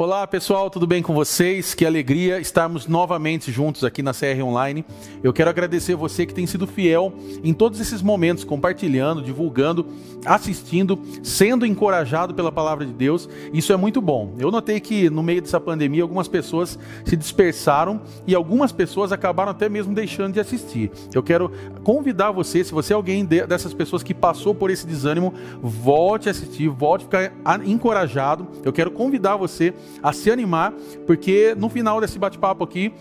Olá 0.00 0.24
pessoal, 0.28 0.70
tudo 0.70 0.86
bem 0.86 1.02
com 1.02 1.12
vocês? 1.12 1.74
Que 1.74 1.84
alegria 1.84 2.38
estarmos 2.38 2.86
novamente 2.86 3.50
juntos 3.50 3.82
aqui 3.82 4.00
na 4.00 4.12
CR 4.14 4.44
Online. 4.44 4.84
Eu 5.24 5.32
quero 5.32 5.50
agradecer 5.50 5.96
você 5.96 6.24
que 6.24 6.32
tem 6.32 6.46
sido 6.46 6.68
fiel 6.68 7.12
em 7.42 7.52
todos 7.52 7.80
esses 7.80 8.00
momentos, 8.00 8.44
compartilhando, 8.44 9.20
divulgando, 9.20 9.84
assistindo, 10.24 11.02
sendo 11.20 11.66
encorajado 11.66 12.32
pela 12.32 12.52
palavra 12.52 12.86
de 12.86 12.92
Deus. 12.92 13.28
Isso 13.52 13.72
é 13.72 13.76
muito 13.76 14.00
bom. 14.00 14.36
Eu 14.38 14.52
notei 14.52 14.78
que 14.78 15.10
no 15.10 15.20
meio 15.20 15.42
dessa 15.42 15.58
pandemia 15.58 16.04
algumas 16.04 16.28
pessoas 16.28 16.78
se 17.04 17.16
dispersaram 17.16 18.00
e 18.24 18.36
algumas 18.36 18.70
pessoas 18.70 19.10
acabaram 19.10 19.50
até 19.50 19.68
mesmo 19.68 19.92
deixando 19.92 20.34
de 20.34 20.38
assistir. 20.38 20.92
Eu 21.12 21.24
quero 21.24 21.50
convidar 21.82 22.30
você, 22.30 22.62
se 22.62 22.70
você 22.70 22.92
é 22.92 22.94
alguém 22.94 23.24
dessas 23.24 23.74
pessoas 23.74 24.04
que 24.04 24.14
passou 24.14 24.54
por 24.54 24.70
esse 24.70 24.86
desânimo, 24.86 25.34
volte 25.60 26.28
a 26.28 26.30
assistir, 26.30 26.68
volte 26.68 27.02
a 27.02 27.04
ficar 27.04 27.66
encorajado. 27.66 28.46
Eu 28.64 28.72
quero 28.72 28.92
convidar 28.92 29.34
você 29.34 29.74
a 30.02 30.12
se 30.12 30.30
animar, 30.30 30.72
porque 31.06 31.54
no 31.56 31.68
final 31.68 32.00
desse 32.00 32.18
bate-papo 32.18 32.64
aqui, 32.64 32.92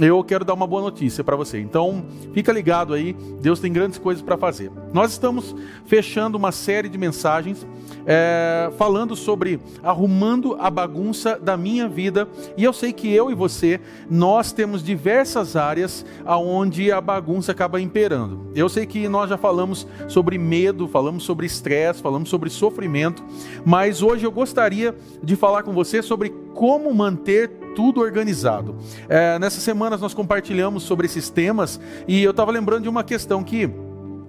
eu 0.00 0.22
quero 0.24 0.44
dar 0.44 0.54
uma 0.54 0.66
boa 0.66 0.82
notícia 0.82 1.22
para 1.22 1.36
você. 1.36 1.60
Então, 1.60 2.04
fica 2.32 2.52
ligado 2.52 2.94
aí, 2.94 3.12
Deus 3.40 3.60
tem 3.60 3.72
grandes 3.72 3.98
coisas 3.98 4.22
para 4.22 4.36
fazer. 4.36 4.70
Nós 4.92 5.12
estamos 5.12 5.54
fechando 5.84 6.38
uma 6.38 6.52
série 6.52 6.88
de 6.88 6.96
mensagens 6.96 7.66
é, 8.06 8.70
falando 8.76 9.14
sobre 9.14 9.60
arrumando 9.82 10.56
a 10.58 10.70
bagunça 10.70 11.38
da 11.38 11.56
minha 11.56 11.88
vida. 11.88 12.28
E 12.56 12.64
eu 12.64 12.72
sei 12.72 12.92
que 12.92 13.12
eu 13.12 13.30
e 13.30 13.34
você, 13.34 13.80
nós 14.10 14.52
temos 14.52 14.82
diversas 14.82 15.56
áreas 15.56 16.04
aonde 16.24 16.90
a 16.90 17.00
bagunça 17.00 17.52
acaba 17.52 17.80
imperando. 17.80 18.50
Eu 18.54 18.68
sei 18.68 18.86
que 18.86 19.08
nós 19.08 19.28
já 19.30 19.36
falamos 19.36 19.86
sobre 20.08 20.38
medo, 20.38 20.88
falamos 20.88 21.24
sobre 21.24 21.46
estresse, 21.46 22.02
falamos 22.02 22.28
sobre 22.28 22.50
sofrimento, 22.50 23.22
mas 23.64 24.02
hoje 24.02 24.24
eu 24.24 24.32
gostaria 24.32 24.94
de 25.22 25.36
falar 25.36 25.62
com 25.62 25.72
você 25.72 26.02
sobre 26.02 26.30
como 26.54 26.92
manter 26.94 27.48
tudo 27.74 28.00
organizado. 28.00 28.76
É, 29.08 29.38
nessas 29.38 29.62
semanas 29.62 30.00
nós 30.00 30.14
compartilhamos 30.14 30.82
sobre 30.82 31.06
esses 31.06 31.30
temas 31.30 31.80
e 32.06 32.22
eu 32.22 32.30
estava 32.30 32.50
lembrando 32.50 32.82
de 32.82 32.88
uma 32.88 33.02
questão 33.02 33.42
que 33.42 33.70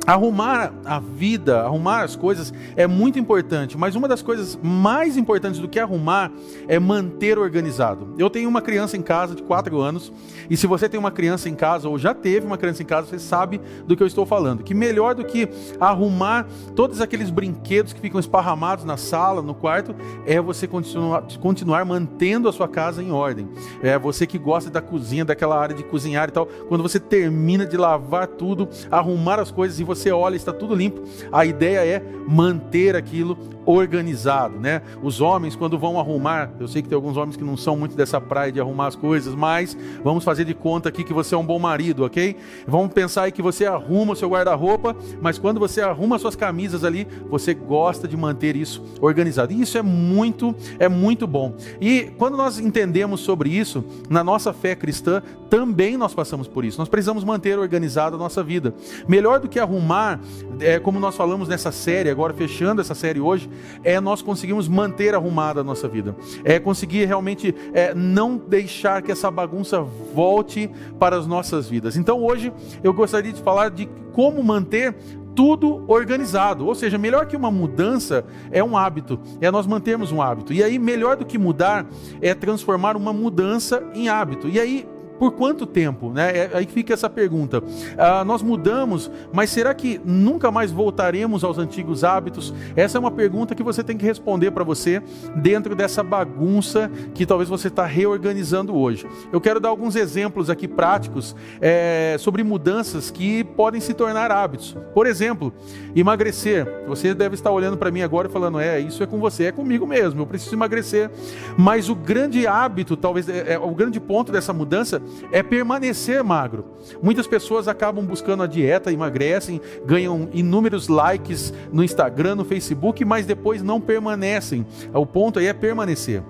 Arrumar 0.05 0.73
a 0.83 0.99
vida, 0.99 1.61
arrumar 1.61 2.01
as 2.03 2.13
coisas 2.13 2.53
é 2.75 2.85
muito 2.85 3.17
importante, 3.17 3.77
mas 3.77 3.95
uma 3.95 4.05
das 4.05 4.21
coisas 4.21 4.59
mais 4.61 5.15
importantes 5.15 5.61
do 5.61 5.67
que 5.67 5.79
arrumar 5.79 6.29
é 6.67 6.77
manter 6.77 7.39
organizado. 7.39 8.13
Eu 8.17 8.29
tenho 8.29 8.49
uma 8.49 8.61
criança 8.61 8.97
em 8.97 9.01
casa 9.01 9.33
de 9.33 9.41
4 9.43 9.79
anos, 9.79 10.11
e 10.49 10.57
se 10.57 10.67
você 10.67 10.89
tem 10.89 10.99
uma 10.99 11.11
criança 11.11 11.47
em 11.47 11.55
casa 11.55 11.87
ou 11.87 11.97
já 11.97 12.13
teve 12.13 12.45
uma 12.45 12.57
criança 12.57 12.83
em 12.83 12.85
casa, 12.85 13.07
você 13.07 13.17
sabe 13.17 13.61
do 13.87 13.95
que 13.95 14.03
eu 14.03 14.07
estou 14.07 14.25
falando. 14.25 14.61
Que 14.61 14.73
melhor 14.73 15.15
do 15.15 15.23
que 15.23 15.47
arrumar 15.79 16.47
todos 16.75 16.99
aqueles 16.99 17.29
brinquedos 17.29 17.93
que 17.93 18.01
ficam 18.01 18.19
esparramados 18.19 18.83
na 18.83 18.97
sala, 18.97 19.41
no 19.41 19.53
quarto, 19.53 19.95
é 20.25 20.41
você 20.41 20.67
continuar, 20.67 21.23
continuar 21.39 21.85
mantendo 21.85 22.49
a 22.49 22.51
sua 22.51 22.67
casa 22.67 23.01
em 23.01 23.11
ordem. 23.11 23.47
É 23.81 23.97
você 23.97 24.27
que 24.27 24.37
gosta 24.37 24.69
da 24.69 24.81
cozinha, 24.81 25.23
daquela 25.23 25.57
área 25.57 25.73
de 25.73 25.83
cozinhar 25.83 26.27
e 26.27 26.31
tal, 26.33 26.45
quando 26.67 26.81
você 26.81 26.99
termina 26.99 27.65
de 27.65 27.77
lavar 27.77 28.27
tudo, 28.27 28.67
arrumar 28.91 29.39
as 29.39 29.49
coisas 29.49 29.79
e 29.79 29.83
você 29.83 29.92
olha, 30.11 30.35
está 30.35 30.51
tudo 30.51 30.75
limpo. 30.75 31.03
A 31.31 31.45
ideia 31.45 31.79
é 31.79 32.01
manter 32.27 32.95
aquilo 32.95 33.37
organizado, 33.65 34.59
né? 34.59 34.81
Os 35.01 35.21
homens 35.21 35.55
quando 35.55 35.77
vão 35.77 35.99
arrumar, 35.99 36.51
eu 36.59 36.67
sei 36.67 36.81
que 36.81 36.89
tem 36.89 36.95
alguns 36.95 37.17
homens 37.17 37.35
que 37.35 37.43
não 37.43 37.57
são 37.57 37.75
muito 37.75 37.95
dessa 37.95 38.19
praia 38.19 38.51
de 38.51 38.59
arrumar 38.59 38.87
as 38.87 38.95
coisas, 38.95 39.33
mas 39.33 39.77
vamos 40.03 40.23
fazer 40.23 40.45
de 40.45 40.53
conta 40.53 40.89
aqui 40.89 41.03
que 41.03 41.13
você 41.13 41.35
é 41.35 41.37
um 41.37 41.45
bom 41.45 41.59
marido, 41.59 42.05
ok? 42.05 42.35
Vamos 42.67 42.93
pensar 42.93 43.23
aí 43.23 43.31
que 43.31 43.41
você 43.41 43.65
arruma 43.65 44.13
o 44.13 44.15
seu 44.15 44.29
guarda-roupa, 44.29 44.95
mas 45.21 45.37
quando 45.37 45.59
você 45.59 45.81
arruma 45.81 46.19
suas 46.19 46.35
camisas 46.35 46.83
ali, 46.83 47.07
você 47.29 47.53
gosta 47.53 48.07
de 48.07 48.17
manter 48.17 48.55
isso 48.55 48.83
organizado. 49.01 49.53
E 49.53 49.61
isso 49.61 49.77
é 49.77 49.81
muito, 49.81 50.55
é 50.79 50.87
muito 50.87 51.25
bom. 51.27 51.55
E 51.79 52.11
quando 52.17 52.37
nós 52.37 52.59
entendemos 52.59 53.21
sobre 53.21 53.49
isso, 53.49 53.83
na 54.09 54.23
nossa 54.23 54.53
fé 54.53 54.75
cristã, 54.75 55.21
também 55.49 55.97
nós 55.97 56.13
passamos 56.13 56.47
por 56.47 56.65
isso. 56.65 56.79
Nós 56.79 56.89
precisamos 56.89 57.23
manter 57.23 57.59
organizada 57.59 58.15
a 58.15 58.19
nossa 58.19 58.43
vida. 58.43 58.73
Melhor 59.07 59.39
do 59.39 59.47
que 59.47 59.59
arrumar, 59.59 60.19
é, 60.59 60.79
como 60.79 60.99
nós 60.99 61.15
falamos 61.15 61.47
nessa 61.47 61.71
série, 61.71 62.09
agora 62.09 62.33
fechando 62.33 62.81
essa 62.81 62.95
série 62.95 63.19
hoje, 63.19 63.49
é 63.83 63.99
nós 63.99 64.21
conseguimos 64.21 64.67
manter 64.67 65.15
arrumada 65.15 65.61
a 65.61 65.63
nossa 65.63 65.87
vida. 65.87 66.15
É 66.43 66.59
conseguir 66.59 67.05
realmente 67.05 67.53
é, 67.73 67.93
não 67.93 68.37
deixar 68.37 69.01
que 69.01 69.11
essa 69.11 69.29
bagunça 69.29 69.81
volte 69.81 70.69
para 70.99 71.15
as 71.17 71.27
nossas 71.27 71.69
vidas. 71.69 71.97
Então 71.97 72.23
hoje 72.23 72.51
eu 72.83 72.93
gostaria 72.93 73.31
de 73.31 73.41
falar 73.41 73.69
de 73.69 73.87
como 74.13 74.43
manter 74.43 74.95
tudo 75.35 75.83
organizado. 75.87 76.65
Ou 76.65 76.75
seja, 76.75 76.97
melhor 76.97 77.25
que 77.25 77.35
uma 77.35 77.51
mudança 77.51 78.25
é 78.51 78.63
um 78.63 78.77
hábito, 78.77 79.19
é 79.41 79.51
nós 79.51 79.67
mantermos 79.67 80.11
um 80.11 80.21
hábito. 80.21 80.53
E 80.53 80.63
aí, 80.63 80.77
melhor 80.79 81.17
do 81.17 81.25
que 81.25 81.37
mudar 81.37 81.85
é 82.21 82.33
transformar 82.33 82.95
uma 82.95 83.11
mudança 83.11 83.83
em 83.93 84.09
hábito. 84.09 84.47
E 84.47 84.59
aí, 84.59 84.87
por 85.19 85.31
quanto 85.31 85.65
tempo? 85.65 86.11
Né? 86.11 86.37
É, 86.37 86.51
aí 86.53 86.65
fica 86.65 86.93
essa 86.93 87.09
pergunta. 87.09 87.63
Ah, 87.97 88.23
nós 88.23 88.41
mudamos, 88.41 89.09
mas 89.31 89.49
será 89.49 89.73
que 89.73 89.99
nunca 90.03 90.51
mais 90.51 90.71
voltaremos 90.71 91.43
aos 91.43 91.57
antigos 91.57 92.03
hábitos? 92.03 92.53
Essa 92.75 92.97
é 92.97 92.99
uma 92.99 93.11
pergunta 93.11 93.55
que 93.55 93.63
você 93.63 93.83
tem 93.83 93.97
que 93.97 94.05
responder 94.05 94.51
para 94.51 94.63
você 94.63 95.01
dentro 95.35 95.75
dessa 95.75 96.03
bagunça 96.03 96.89
que 97.13 97.25
talvez 97.25 97.49
você 97.49 97.67
está 97.67 97.85
reorganizando 97.85 98.75
hoje. 98.75 99.07
Eu 99.31 99.39
quero 99.39 99.59
dar 99.59 99.69
alguns 99.69 99.95
exemplos 99.95 100.49
aqui 100.49 100.67
práticos 100.67 101.35
é, 101.61 102.15
sobre 102.19 102.43
mudanças 102.43 103.11
que 103.11 103.43
podem 103.43 103.79
se 103.79 103.93
tornar 103.93 104.31
hábitos. 104.31 104.75
Por 104.93 105.05
exemplo, 105.05 105.53
emagrecer. 105.95 106.67
Você 106.87 107.13
deve 107.13 107.35
estar 107.35 107.51
olhando 107.51 107.77
para 107.77 107.91
mim 107.91 108.01
agora 108.01 108.27
e 108.27 108.31
falando: 108.31 108.59
é, 108.59 108.79
isso 108.79 109.03
é 109.03 109.05
com 109.05 109.19
você, 109.19 109.45
é 109.45 109.51
comigo 109.51 109.85
mesmo, 109.85 110.21
eu 110.21 110.27
preciso 110.27 110.55
emagrecer. 110.55 111.09
Mas 111.57 111.89
o 111.89 111.95
grande 111.95 112.45
hábito, 112.47 112.97
talvez, 112.97 113.29
é, 113.29 113.53
é 113.53 113.59
o 113.59 113.71
grande 113.71 113.99
ponto 113.99 114.31
dessa 114.31 114.53
mudança 114.53 115.01
é 115.31 115.41
permanecer 115.41 116.23
magro. 116.23 116.65
Muitas 117.01 117.27
pessoas 117.27 117.67
acabam 117.67 118.05
buscando 118.05 118.43
a 118.43 118.47
dieta, 118.47 118.91
emagrecem, 118.91 119.59
ganham 119.85 120.29
inúmeros 120.33 120.87
likes 120.87 121.53
no 121.71 121.83
Instagram, 121.83 122.35
no 122.35 122.45
Facebook, 122.45 123.03
mas 123.05 123.25
depois 123.25 123.61
não 123.61 123.79
permanecem. 123.79 124.65
O 124.93 125.05
ponto 125.05 125.39
aí 125.39 125.47
é 125.47 125.53
permanecer. 125.53 126.23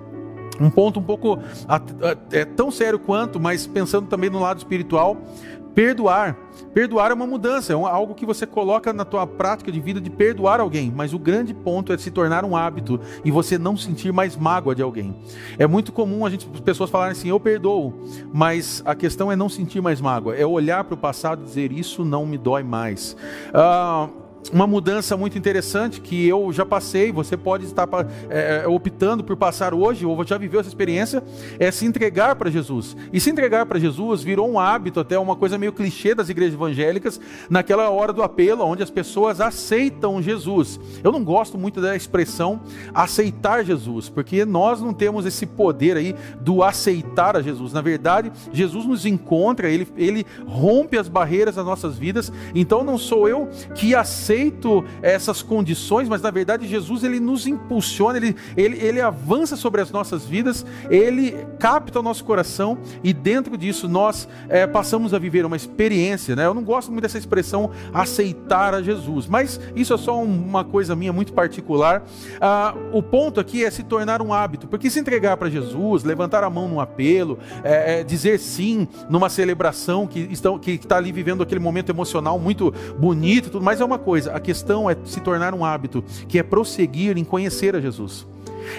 Um 0.60 0.70
ponto 0.70 1.00
um 1.00 1.02
pouco 1.02 1.38
é 2.30 2.44
tão 2.44 2.70
sério 2.70 2.98
quanto, 2.98 3.40
mas 3.40 3.66
pensando 3.66 4.06
também 4.06 4.30
no 4.30 4.38
lado 4.38 4.58
espiritual, 4.58 5.16
Perdoar. 5.74 6.36
Perdoar 6.72 7.10
é 7.10 7.14
uma 7.14 7.26
mudança, 7.26 7.72
é 7.72 7.76
algo 7.76 8.14
que 8.14 8.24
você 8.24 8.46
coloca 8.46 8.92
na 8.92 9.04
tua 9.04 9.26
prática 9.26 9.72
de 9.72 9.80
vida 9.80 10.00
de 10.00 10.08
perdoar 10.08 10.60
alguém, 10.60 10.92
mas 10.94 11.12
o 11.12 11.18
grande 11.18 11.52
ponto 11.52 11.92
é 11.92 11.98
se 11.98 12.10
tornar 12.10 12.44
um 12.44 12.56
hábito 12.56 13.00
e 13.24 13.30
você 13.30 13.58
não 13.58 13.76
sentir 13.76 14.12
mais 14.12 14.36
mágoa 14.36 14.74
de 14.74 14.82
alguém. 14.82 15.14
É 15.58 15.66
muito 15.66 15.92
comum 15.92 16.24
a 16.24 16.30
gente, 16.30 16.48
as 16.52 16.60
pessoas 16.60 16.90
falarem 16.90 17.12
assim, 17.12 17.28
eu 17.28 17.40
perdoo, 17.40 17.92
mas 18.32 18.82
a 18.84 18.94
questão 18.94 19.30
é 19.30 19.36
não 19.36 19.48
sentir 19.48 19.80
mais 19.80 20.00
mágoa, 20.00 20.36
é 20.36 20.46
olhar 20.46 20.84
para 20.84 20.94
o 20.94 20.98
passado 20.98 21.42
e 21.42 21.44
dizer, 21.44 21.72
isso 21.72 22.04
não 22.04 22.24
me 22.24 22.38
dói 22.38 22.62
mais. 22.62 23.16
Uh, 23.50 24.23
uma 24.52 24.66
mudança 24.66 25.16
muito 25.16 25.38
interessante 25.38 26.00
que 26.00 26.26
eu 26.26 26.52
já 26.52 26.66
passei, 26.66 27.10
você 27.10 27.36
pode 27.36 27.64
estar 27.64 27.88
é, 28.28 28.62
é, 28.64 28.68
optando 28.68 29.24
por 29.24 29.36
passar 29.36 29.72
hoje, 29.72 30.04
ou 30.04 30.24
já 30.24 30.36
viveu 30.36 30.60
essa 30.60 30.68
experiência, 30.68 31.22
é 31.58 31.70
se 31.70 31.86
entregar 31.86 32.36
para 32.36 32.50
Jesus. 32.50 32.96
E 33.12 33.20
se 33.20 33.30
entregar 33.30 33.66
para 33.66 33.78
Jesus 33.78 34.22
virou 34.22 34.50
um 34.50 34.58
hábito, 34.58 35.00
até 35.00 35.18
uma 35.18 35.36
coisa 35.36 35.56
meio 35.58 35.72
clichê 35.72 36.14
das 36.14 36.28
igrejas 36.28 36.54
evangélicas, 36.54 37.20
naquela 37.48 37.88
hora 37.90 38.12
do 38.12 38.22
apelo, 38.22 38.64
onde 38.64 38.82
as 38.82 38.90
pessoas 38.90 39.40
aceitam 39.40 40.22
Jesus. 40.22 40.78
Eu 41.02 41.10
não 41.10 41.24
gosto 41.24 41.56
muito 41.56 41.80
da 41.80 41.96
expressão 41.96 42.60
aceitar 42.92 43.64
Jesus, 43.64 44.08
porque 44.08 44.44
nós 44.44 44.80
não 44.80 44.92
temos 44.92 45.26
esse 45.26 45.46
poder 45.46 45.96
aí 45.96 46.14
do 46.40 46.62
aceitar 46.62 47.36
a 47.36 47.42
Jesus. 47.42 47.72
Na 47.72 47.80
verdade, 47.80 48.30
Jesus 48.52 48.86
nos 48.86 49.06
encontra, 49.06 49.68
ele, 49.68 49.88
ele 49.96 50.26
rompe 50.46 50.98
as 50.98 51.08
barreiras 51.08 51.54
das 51.56 51.64
nossas 51.64 51.96
vidas, 51.98 52.32
então 52.54 52.84
não 52.84 52.98
sou 52.98 53.28
eu 53.28 53.48
que 53.74 53.94
aceito 53.94 54.33
aceito 54.34 54.84
essas 55.00 55.42
condições, 55.42 56.08
mas 56.08 56.20
na 56.20 56.30
verdade 56.30 56.66
Jesus 56.66 57.04
ele 57.04 57.20
nos 57.20 57.46
impulsiona, 57.46 58.16
ele, 58.16 58.36
ele, 58.56 58.78
ele 58.78 59.00
avança 59.00 59.56
sobre 59.56 59.80
as 59.80 59.90
nossas 59.90 60.24
vidas, 60.26 60.66
ele 60.90 61.46
capta 61.58 62.00
o 62.00 62.02
nosso 62.02 62.24
coração 62.24 62.78
e 63.02 63.12
dentro 63.12 63.56
disso 63.56 63.88
nós 63.88 64.28
é, 64.48 64.66
passamos 64.66 65.14
a 65.14 65.18
viver 65.18 65.46
uma 65.46 65.56
experiência. 65.56 66.34
Né? 66.34 66.46
Eu 66.46 66.54
não 66.54 66.64
gosto 66.64 66.90
muito 66.90 67.02
dessa 67.02 67.18
expressão 67.18 67.70
aceitar 67.92 68.74
a 68.74 68.82
Jesus, 68.82 69.26
mas 69.26 69.60
isso 69.76 69.94
é 69.94 69.98
só 69.98 70.20
uma 70.20 70.64
coisa 70.64 70.96
minha 70.96 71.12
muito 71.12 71.32
particular. 71.32 72.02
Ah, 72.40 72.74
o 72.92 73.02
ponto 73.02 73.38
aqui 73.38 73.64
é 73.64 73.70
se 73.70 73.84
tornar 73.84 74.20
um 74.20 74.32
hábito, 74.32 74.66
porque 74.66 74.90
se 74.90 74.98
entregar 74.98 75.36
para 75.36 75.48
Jesus, 75.48 76.02
levantar 76.02 76.42
a 76.42 76.50
mão 76.50 76.68
num 76.68 76.80
apelo, 76.80 77.38
é, 77.62 78.00
é, 78.00 78.04
dizer 78.04 78.38
sim 78.38 78.88
numa 79.08 79.28
celebração 79.28 80.06
que 80.06 80.20
está 80.20 80.44
que 80.58 80.72
está 80.72 80.96
ali 80.96 81.12
vivendo 81.12 81.42
aquele 81.42 81.60
momento 81.60 81.90
emocional 81.90 82.38
muito 82.38 82.72
bonito, 82.98 83.50
tudo 83.50 83.64
mais 83.64 83.80
é 83.80 83.84
uma 83.84 83.98
coisa 83.98 84.23
a 84.26 84.40
questão 84.40 84.88
é 84.88 84.96
se 85.04 85.20
tornar 85.20 85.54
um 85.54 85.64
hábito, 85.64 86.02
que 86.28 86.38
é 86.38 86.42
prosseguir 86.42 87.16
em 87.16 87.24
conhecer 87.24 87.74
a 87.76 87.80
Jesus. 87.80 88.26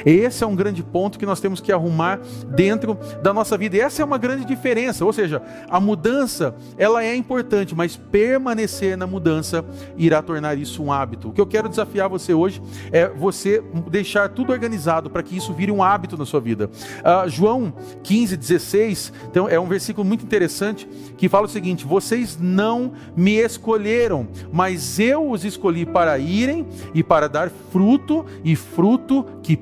Esse 0.06 0.44
é 0.44 0.48
um 0.48 0.56
grande 0.56 0.84
ponto 0.84 1.20
que 1.20 1.26
nós 1.26 1.40
temos 1.40 1.60
que 1.60 1.72
arrumar 1.72 2.20
dentro 2.48 2.98
da 3.22 3.34
nossa 3.34 3.58
vida. 3.58 3.78
E 3.78 3.80
essa 3.80 4.02
é 4.02 4.06
uma 4.06 4.18
grande 4.18 4.46
diferença, 4.46 5.06
ou 5.06 5.14
seja, 5.14 5.42
a 5.70 5.80
mudança, 5.80 6.56
ela 6.78 7.04
é 7.04 7.16
importante, 7.16 7.76
mas 7.76 7.96
permanecer 7.96 8.98
na 8.98 9.08
mudança 9.08 9.66
irá 9.98 10.22
tornar 10.22 10.58
isso 10.58 10.84
um 10.84 10.92
hábito. 10.92 11.30
O 11.30 11.32
que 11.34 11.42
eu 11.42 11.48
quero 11.48 11.70
desafiar 11.70 12.10
você 12.10 12.34
hoje 12.34 12.62
é 12.92 13.08
você 13.10 13.64
deixar 13.90 14.30
tudo 14.30 14.52
organizado 14.52 15.10
para 15.10 15.24
que 15.24 15.36
isso 15.36 15.54
vire 15.54 15.72
um 15.72 15.84
hábito 15.84 16.18
na 16.18 16.26
sua 16.26 16.40
vida. 16.40 16.70
Uh, 17.00 17.30
João 17.30 17.74
15, 18.04 18.38
16, 18.38 19.14
então 19.30 19.48
é 19.48 19.60
um 19.60 19.68
versículo 19.68 20.06
muito 20.06 20.24
interessante 20.26 20.88
que 21.18 21.30
fala 21.30 21.46
o 21.46 21.50
seguinte: 21.50 21.86
Vocês 21.86 22.38
não 22.40 22.94
me 23.16 23.36
escolheram, 23.36 24.28
mas 24.52 25.00
eu 25.00 25.30
os 25.30 25.46
escolhi 25.46 25.86
para 25.86 26.18
irem 26.18 26.68
e 26.94 27.04
para 27.04 27.28
dar 27.28 27.50
fruto 27.72 28.26
e 28.44 28.56
fruto 28.56 29.26
que 29.44 29.56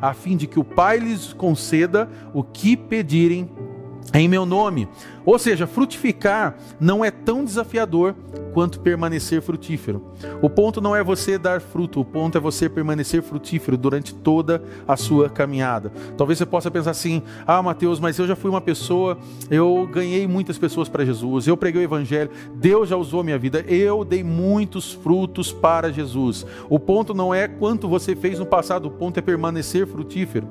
a 0.00 0.14
fim 0.14 0.36
de 0.36 0.46
que 0.46 0.58
o 0.58 0.64
Pai 0.64 0.98
lhes 0.98 1.32
conceda 1.32 2.08
o 2.32 2.42
que 2.42 2.76
pedirem 2.76 3.50
em 4.14 4.28
meu 4.28 4.46
nome. 4.46 4.88
Ou 5.28 5.38
seja, 5.38 5.66
frutificar 5.66 6.56
não 6.80 7.04
é 7.04 7.10
tão 7.10 7.44
desafiador 7.44 8.14
quanto 8.54 8.80
permanecer 8.80 9.42
frutífero. 9.42 10.02
O 10.40 10.48
ponto 10.48 10.80
não 10.80 10.96
é 10.96 11.04
você 11.04 11.36
dar 11.36 11.60
fruto, 11.60 12.00
o 12.00 12.04
ponto 12.04 12.38
é 12.38 12.40
você 12.40 12.66
permanecer 12.66 13.22
frutífero 13.22 13.76
durante 13.76 14.14
toda 14.14 14.62
a 14.86 14.96
sua 14.96 15.28
caminhada. 15.28 15.92
Talvez 16.16 16.38
você 16.38 16.46
possa 16.46 16.70
pensar 16.70 16.92
assim: 16.92 17.22
ah, 17.46 17.62
Mateus, 17.62 18.00
mas 18.00 18.18
eu 18.18 18.26
já 18.26 18.34
fui 18.34 18.48
uma 18.48 18.62
pessoa, 18.62 19.18
eu 19.50 19.86
ganhei 19.92 20.26
muitas 20.26 20.56
pessoas 20.56 20.88
para 20.88 21.04
Jesus, 21.04 21.46
eu 21.46 21.58
preguei 21.58 21.82
o 21.82 21.84
Evangelho, 21.84 22.30
Deus 22.54 22.88
já 22.88 22.96
usou 22.96 23.22
minha 23.22 23.38
vida, 23.38 23.60
eu 23.68 24.06
dei 24.06 24.24
muitos 24.24 24.94
frutos 24.94 25.52
para 25.52 25.92
Jesus. 25.92 26.46
O 26.70 26.80
ponto 26.80 27.12
não 27.12 27.34
é 27.34 27.46
quanto 27.46 27.86
você 27.86 28.16
fez 28.16 28.38
no 28.38 28.46
passado, 28.46 28.86
o 28.86 28.90
ponto 28.90 29.18
é 29.18 29.20
permanecer 29.20 29.86
frutífero. 29.86 30.48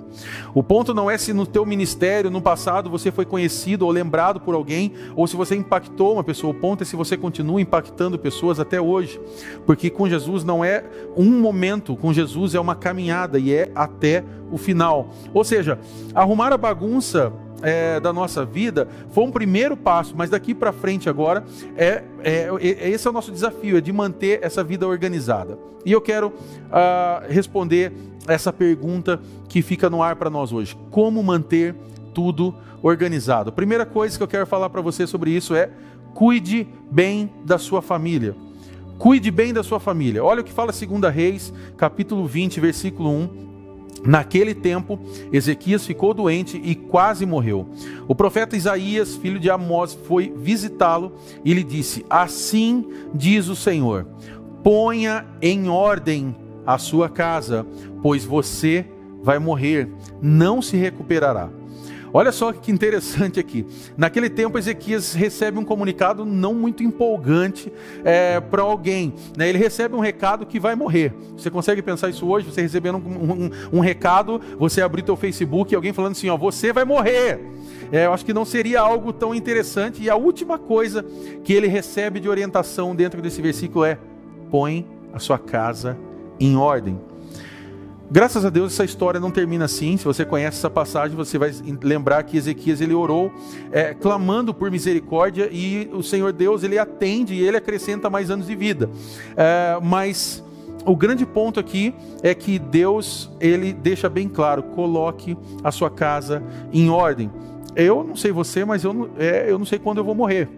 O 0.54 0.62
ponto 0.62 0.94
não 0.94 1.10
é 1.10 1.18
se 1.18 1.34
no 1.34 1.48
teu 1.48 1.66
ministério, 1.66 2.30
no 2.30 2.44
passado, 2.44 2.92
você 2.92 3.12
foi 3.12 3.26
conhecido 3.26 3.84
ou 3.84 3.92
lembrado 3.92 4.40
por 4.40 4.54
alguém 4.54 4.67
alguém, 4.68 4.92
ou 5.16 5.26
se 5.26 5.36
você 5.36 5.56
impactou 5.56 6.14
uma 6.14 6.24
pessoa. 6.24 6.52
O 6.52 6.54
ponto 6.54 6.82
é 6.82 6.86
se 6.86 6.96
você 6.96 7.16
continua 7.16 7.62
impactando 7.62 8.20
pessoas 8.20 8.60
até 8.60 8.82
hoje. 8.82 9.20
Porque 9.66 9.90
com 9.90 10.10
Jesus 10.10 10.44
não 10.44 10.64
é 10.64 10.84
um 11.16 11.40
momento, 11.40 11.96
com 11.96 12.12
Jesus 12.12 12.54
é 12.54 12.60
uma 12.60 12.76
caminhada 12.76 13.40
e 13.40 13.54
é 13.54 13.72
até 13.74 14.24
o 14.52 14.58
final. 14.58 15.10
Ou 15.34 15.44
seja, 15.44 15.80
arrumar 16.14 16.52
a 16.52 16.58
bagunça 16.58 17.32
é, 17.62 18.00
da 18.00 18.12
nossa 18.12 18.46
vida 18.46 18.88
foi 19.10 19.24
um 19.24 19.32
primeiro 19.32 19.76
passo, 19.76 20.14
mas 20.16 20.30
daqui 20.30 20.54
para 20.54 20.72
frente 20.72 21.10
agora 21.10 21.44
é, 21.76 22.04
é, 22.24 22.50
é, 22.60 22.90
esse 22.90 23.08
é 23.08 23.10
o 23.10 23.14
nosso 23.14 23.32
desafio, 23.32 23.78
é 23.78 23.82
de 23.82 23.92
manter 23.92 24.40
essa 24.44 24.64
vida 24.64 24.88
organizada. 24.88 25.58
E 25.86 25.92
eu 25.92 26.02
quero 26.02 26.28
uh, 26.28 27.26
responder 27.30 27.94
essa 28.28 28.52
pergunta 28.52 29.22
que 29.48 29.62
fica 29.62 29.90
no 29.90 30.04
ar 30.04 30.18
para 30.18 30.30
nós 30.30 30.52
hoje: 30.52 30.78
como 30.92 31.24
manter 31.24 31.74
tudo 32.14 32.48
organizado. 32.50 32.67
A 33.48 33.52
primeira 33.52 33.86
coisa 33.86 34.18
que 34.18 34.24
eu 34.24 34.28
quero 34.28 34.46
falar 34.46 34.70
para 34.70 34.82
você 34.82 35.08
sobre 35.08 35.32
isso 35.32 35.56
é 35.56 35.70
cuide 36.14 36.68
bem 36.92 37.32
da 37.46 37.58
sua 37.58 37.82
família. 37.82 38.36
Cuide 38.98 39.30
bem 39.30 39.54
da 39.54 39.62
sua 39.64 39.80
família. 39.80 40.24
Olha 40.24 40.42
o 40.42 40.44
que 40.44 40.52
fala 40.52 40.72
2 40.72 41.14
Reis, 41.14 41.54
capítulo 41.78 42.26
20, 42.26 42.60
versículo 42.60 43.10
1. 43.10 43.48
Naquele 44.06 44.54
tempo, 44.54 45.00
Ezequias 45.32 45.86
ficou 45.86 46.14
doente 46.14 46.60
e 46.64 46.76
quase 46.76 47.26
morreu. 47.26 47.68
O 48.08 48.16
profeta 48.16 48.56
Isaías, 48.56 49.16
filho 49.16 49.40
de 49.40 49.50
Amós, 49.50 49.94
foi 50.08 50.34
visitá-lo 50.36 51.14
e 51.44 51.54
lhe 51.54 51.64
disse: 51.64 52.06
Assim 52.10 52.88
diz 53.14 53.48
o 53.48 53.56
Senhor: 53.56 54.08
Ponha 54.64 55.26
em 55.42 55.68
ordem 55.68 56.36
a 56.66 56.78
sua 56.78 57.10
casa, 57.10 57.66
pois 58.02 58.24
você 58.24 58.86
vai 59.22 59.40
morrer, 59.40 59.90
não 60.22 60.62
se 60.62 60.78
recuperará. 60.78 61.50
Olha 62.14 62.32
só 62.32 62.52
que 62.54 62.72
interessante 62.72 63.40
aqui. 63.40 63.66
Naquele 63.98 64.30
tempo, 64.30 64.58
Ezequias 64.58 65.14
recebe 65.14 65.60
um 65.60 65.66
comunicado 65.66 66.26
não 66.26 66.54
muito 66.54 66.84
empolgante 66.84 67.72
é, 68.04 68.40
para 68.40 68.62
alguém. 68.62 69.14
Né? 69.38 69.50
Ele 69.50 69.58
recebe 69.58 69.96
um 69.96 70.00
recado 70.00 70.46
que 70.46 70.60
vai 70.60 70.76
morrer. 70.76 71.14
Você 71.36 71.50
consegue 71.50 71.82
pensar 71.82 72.10
isso 72.10 72.28
hoje? 72.28 72.50
Você 72.50 72.62
recebendo 72.62 72.98
um, 72.98 73.46
um, 73.46 73.50
um 73.74 73.80
recado, 73.80 74.42
você 74.58 74.82
abrir 74.82 75.04
teu 75.04 75.16
Facebook 75.16 75.74
e 75.74 75.76
alguém 75.76 75.94
falando 75.94 76.14
assim: 76.14 76.30
ó, 76.30 76.38
você 76.38 76.72
vai 76.72 76.86
morrer. 76.86 77.40
É, 77.92 78.06
eu 78.06 78.14
acho 78.14 78.26
que 78.26 78.34
não 78.34 78.46
seria 78.46 78.82
algo 78.82 79.14
tão 79.14 79.34
interessante. 79.34 80.02
E 80.02 80.10
a 80.10 80.16
última 80.16 80.58
coisa 80.58 81.06
que 81.44 81.54
ele 81.54 81.68
recebe 81.68 82.20
de 82.20 82.30
orientação 82.30 82.96
dentro 82.96 83.22
desse 83.22 83.42
versículo 83.42 83.86
é: 83.86 83.98
põe 84.50 84.88
a 85.14 85.20
sua 85.20 85.38
casa 85.38 85.98
em 86.40 86.56
ordem. 86.56 87.00
Graças 88.10 88.46
a 88.46 88.50
Deus 88.50 88.72
essa 88.72 88.86
história 88.86 89.20
não 89.20 89.30
termina 89.30 89.66
assim. 89.66 89.98
Se 89.98 90.06
você 90.06 90.24
conhece 90.24 90.58
essa 90.60 90.70
passagem, 90.70 91.16
você 91.16 91.38
vai 91.38 91.52
lembrar 91.82 92.24
que 92.24 92.38
Ezequias 92.38 92.80
ele 92.80 92.94
orou 92.94 93.34
é, 93.70 93.94
clamando 93.94 94.54
por 94.54 94.72
misericórdia 94.72 95.50
e 95.52 95.90
o 95.92 96.02
Senhor 96.02 96.32
Deus 96.32 96.64
ele 96.64 96.80
atende 96.80 97.34
e 97.34 97.46
ele 97.46 97.58
acrescenta 97.58 98.10
mais 98.10 98.32
anos 98.32 98.48
de 98.48 98.56
vida. 98.56 98.90
É, 99.36 99.78
mas 99.84 100.42
o 100.86 100.96
grande 100.96 101.26
ponto 101.26 101.60
aqui 101.60 101.94
é 102.24 102.34
que 102.34 102.58
Deus 102.58 103.30
ele 103.42 103.74
deixa 103.74 104.08
bem 104.08 104.30
claro: 104.30 104.64
coloque 104.64 105.38
a 105.62 105.70
sua 105.70 105.90
casa 105.90 106.42
em 106.72 106.90
ordem. 106.90 107.30
Eu 107.78 108.04
não 108.04 108.16
sei 108.16 108.32
você, 108.32 108.66
mas 108.66 108.84
eu 108.84 108.92
não, 108.92 109.10
é, 109.20 109.46
eu 109.48 109.60
não 109.60 109.66
sei 109.66 109.78
quando 109.78 110.00
eu 110.00 110.04
vou 110.04 110.16
morrer. 110.16 110.50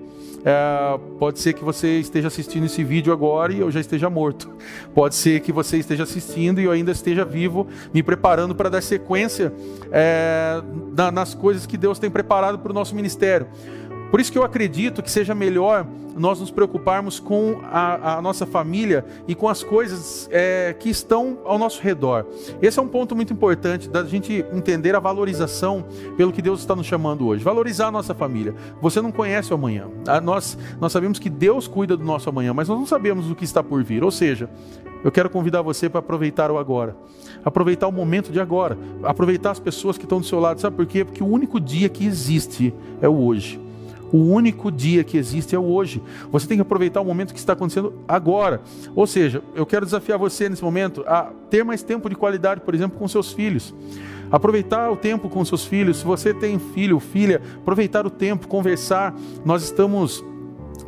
É, 0.45 0.98
pode 1.19 1.38
ser 1.39 1.51
que 1.51 1.62
você 1.62 2.00
esteja 2.00 2.30
assistindo 2.30 2.66
esse 2.66 2.81
vídeo 2.81 3.12
agora 3.12 3.51
e 3.51 3.60
eu 3.60 3.69
já 3.69 3.81
esteja 3.81 4.10
morto. 4.10 4.50
Pode 4.95 5.16
ser 5.16 5.42
que 5.42 5.51
você 5.51 5.77
esteja 5.77 6.04
assistindo 6.04 6.62
e 6.62 6.63
eu 6.63 6.71
ainda 6.71 6.94
esteja 6.94 7.25
vivo, 7.25 7.68
me 7.94 8.01
preparando 8.01 8.56
para 8.56 8.69
dar 8.69 8.81
sequência 8.81 9.51
é, 9.92 10.62
na, 10.95 11.12
nas 11.12 11.33
coisas 11.33 11.66
que 11.66 11.77
Deus 11.77 12.00
tem 12.00 12.10
preparado 12.10 12.57
para 12.57 12.71
o 12.71 12.74
nosso 12.74 12.95
ministério. 12.95 13.48
Por 14.09 14.19
isso 14.19 14.31
que 14.31 14.38
eu 14.38 14.44
acredito 14.44 15.03
que 15.03 15.11
seja 15.11 15.35
melhor 15.35 15.85
nós 16.19 16.39
nos 16.39 16.51
preocuparmos 16.51 17.19
com 17.19 17.59
a, 17.63 18.17
a 18.17 18.21
nossa 18.21 18.45
família 18.45 19.06
e 19.27 19.33
com 19.33 19.47
as 19.47 19.63
coisas 19.63 20.27
é, 20.31 20.75
que 20.77 20.89
estão 20.89 21.39
ao 21.45 21.57
nosso 21.57 21.81
redor. 21.81 22.25
Esse 22.61 22.77
é 22.77 22.81
um 22.81 22.88
ponto 22.88 23.15
muito 23.15 23.31
importante 23.31 23.88
da 23.89 24.03
gente 24.03 24.45
entender 24.53 24.95
a 24.95 25.00
valorização 25.00 25.85
pelo 26.17 26.33
que 26.33 26.41
Deus 26.41 26.59
está 26.59 26.75
nos 26.75 26.85
chamando 26.85 27.25
hoje. 27.25 27.44
Valorizar 27.44 27.88
a 27.88 27.91
nossa 27.91 28.13
família. 28.13 28.53
Você 28.81 29.01
não 29.01 29.11
conhece 29.11 29.51
o 29.51 29.56
amanhã. 29.56 29.88
Nós, 30.21 30.57
nós 30.79 30.91
sabemos 30.91 31.19
que 31.19 31.29
Deus 31.29 31.67
cuida 31.67 31.95
do 31.95 32.03
nosso 32.03 32.29
amanhã, 32.29 32.53
mas 32.53 32.67
nós 32.67 32.77
não 32.77 32.85
sabemos 32.85 33.31
o 33.31 33.35
que 33.35 33.45
está 33.45 33.63
por 33.63 33.81
vir. 33.83 34.03
Ou 34.03 34.12
seja, 34.12 34.50
eu 35.03 35.12
quero 35.12 35.29
convidar 35.29 35.62
você 35.62 35.88
para 35.88 36.00
aproveitar 36.00 36.51
o 36.51 36.57
agora. 36.57 36.97
Aproveitar 37.45 37.88
o 37.88 37.91
momento 37.91 38.31
de 38.31 38.41
agora. 38.41 38.77
Aproveitar 39.03 39.51
as 39.51 39.59
pessoas 39.59 39.97
que 39.97 40.03
estão 40.03 40.19
do 40.19 40.25
seu 40.25 40.39
lado. 40.39 40.59
Sabe 40.59 40.75
por 40.75 40.85
quê? 40.85 41.05
Porque 41.05 41.23
o 41.23 41.27
único 41.27 41.59
dia 41.59 41.88
que 41.88 42.05
existe 42.05 42.73
é 43.01 43.07
o 43.07 43.23
hoje. 43.23 43.69
O 44.11 44.17
único 44.17 44.71
dia 44.71 45.03
que 45.03 45.17
existe 45.17 45.56
é 45.56 45.59
o 45.59 45.65
hoje. 45.65 46.01
Você 46.31 46.47
tem 46.47 46.57
que 46.57 46.61
aproveitar 46.61 47.01
o 47.01 47.06
momento 47.06 47.33
que 47.33 47.39
está 47.39 47.53
acontecendo 47.53 47.94
agora. 48.07 48.61
Ou 48.95 49.06
seja, 49.06 49.44
eu 49.56 49.65
quero 49.65 49.85
desafiar 49.85 50.17
você 50.17 50.50
nesse 50.50 50.63
momento 50.63 51.03
a 51.07 51.31
ter 51.50 51.63
mais 51.63 51.83
tempo 51.83 52.09
de 52.09 52.15
qualidade, 52.15 52.61
por 52.61 52.73
exemplo, 52.73 52.97
com 52.97 53.07
seus 53.07 53.31
filhos. 53.31 53.73
Aproveitar 54.31 54.91
o 54.91 54.95
tempo 54.95 55.29
com 55.29 55.44
seus 55.44 55.65
filhos. 55.65 55.97
Se 55.97 56.06
você 56.06 56.33
tem 56.33 56.59
filho, 56.59 57.00
filha, 57.00 57.41
aproveitar 57.57 58.05
o 58.05 58.10
tempo, 58.10 58.48
conversar. 58.48 59.15
Nós 59.43 59.63
estamos 59.63 60.24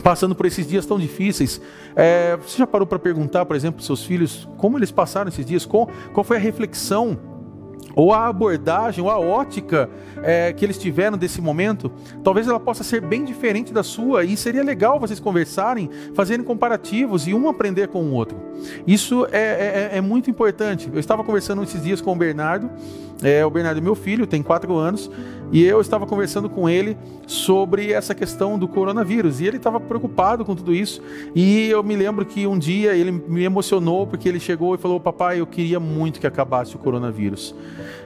passando 0.03 0.35
por 0.35 0.45
esses 0.45 0.67
dias 0.67 0.85
tão 0.85 0.99
difíceis. 0.99 1.61
É, 1.95 2.37
você 2.37 2.57
já 2.57 2.67
parou 2.67 2.87
para 2.87 2.99
perguntar, 2.99 3.45
por 3.45 3.55
exemplo, 3.55 3.81
seus 3.81 4.03
filhos 4.03 4.47
como 4.57 4.77
eles 4.77 4.91
passaram 4.91 5.29
esses 5.29 5.45
dias? 5.45 5.65
Qual, 5.65 5.89
qual 6.13 6.23
foi 6.23 6.37
a 6.37 6.39
reflexão 6.39 7.17
ou 7.95 8.13
a 8.13 8.27
abordagem, 8.27 9.03
ou 9.03 9.09
a 9.09 9.19
ótica 9.19 9.89
é, 10.23 10.53
que 10.53 10.63
eles 10.63 10.77
tiveram 10.77 11.17
desse 11.17 11.41
momento, 11.41 11.91
talvez 12.23 12.47
ela 12.47 12.59
possa 12.59 12.83
ser 12.83 13.01
bem 13.01 13.23
diferente 13.23 13.73
da 13.73 13.83
sua, 13.83 14.23
e 14.23 14.37
seria 14.37 14.63
legal 14.63 14.99
vocês 14.99 15.19
conversarem, 15.19 15.89
fazerem 16.13 16.45
comparativos 16.45 17.27
e 17.27 17.33
um 17.33 17.49
aprender 17.49 17.87
com 17.87 18.03
o 18.03 18.13
outro. 18.13 18.37
Isso 18.85 19.25
é, 19.31 19.89
é, 19.93 19.97
é 19.97 20.01
muito 20.01 20.29
importante. 20.29 20.89
Eu 20.93 20.99
estava 20.99 21.23
conversando 21.23 21.63
esses 21.63 21.81
dias 21.81 22.01
com 22.01 22.13
o 22.13 22.15
Bernardo, 22.15 22.69
é, 23.23 23.45
o 23.45 23.49
Bernardo 23.49 23.77
é 23.77 23.81
meu 23.81 23.95
filho, 23.95 24.25
tem 24.25 24.41
quatro 24.41 24.75
anos, 24.75 25.09
e 25.51 25.63
eu 25.63 25.79
estava 25.79 26.07
conversando 26.07 26.49
com 26.49 26.69
ele 26.69 26.97
sobre 27.27 27.91
essa 27.91 28.15
questão 28.15 28.57
do 28.57 28.67
coronavírus. 28.67 29.39
E 29.39 29.45
ele 29.45 29.57
estava 29.57 29.79
preocupado 29.79 30.43
com 30.43 30.55
tudo 30.55 30.73
isso. 30.73 31.01
E 31.35 31.67
eu 31.69 31.83
me 31.83 31.95
lembro 31.95 32.25
que 32.25 32.47
um 32.47 32.57
dia 32.57 32.93
ele 32.93 33.11
me 33.11 33.43
emocionou 33.43 34.07
porque 34.07 34.27
ele 34.27 34.39
chegou 34.39 34.73
e 34.73 34.77
falou: 34.77 34.99
Papai, 34.99 35.39
eu 35.39 35.45
queria 35.45 35.79
muito 35.79 36.19
que 36.19 36.25
acabasse 36.25 36.75
o 36.75 36.79
coronavírus. 36.79 37.53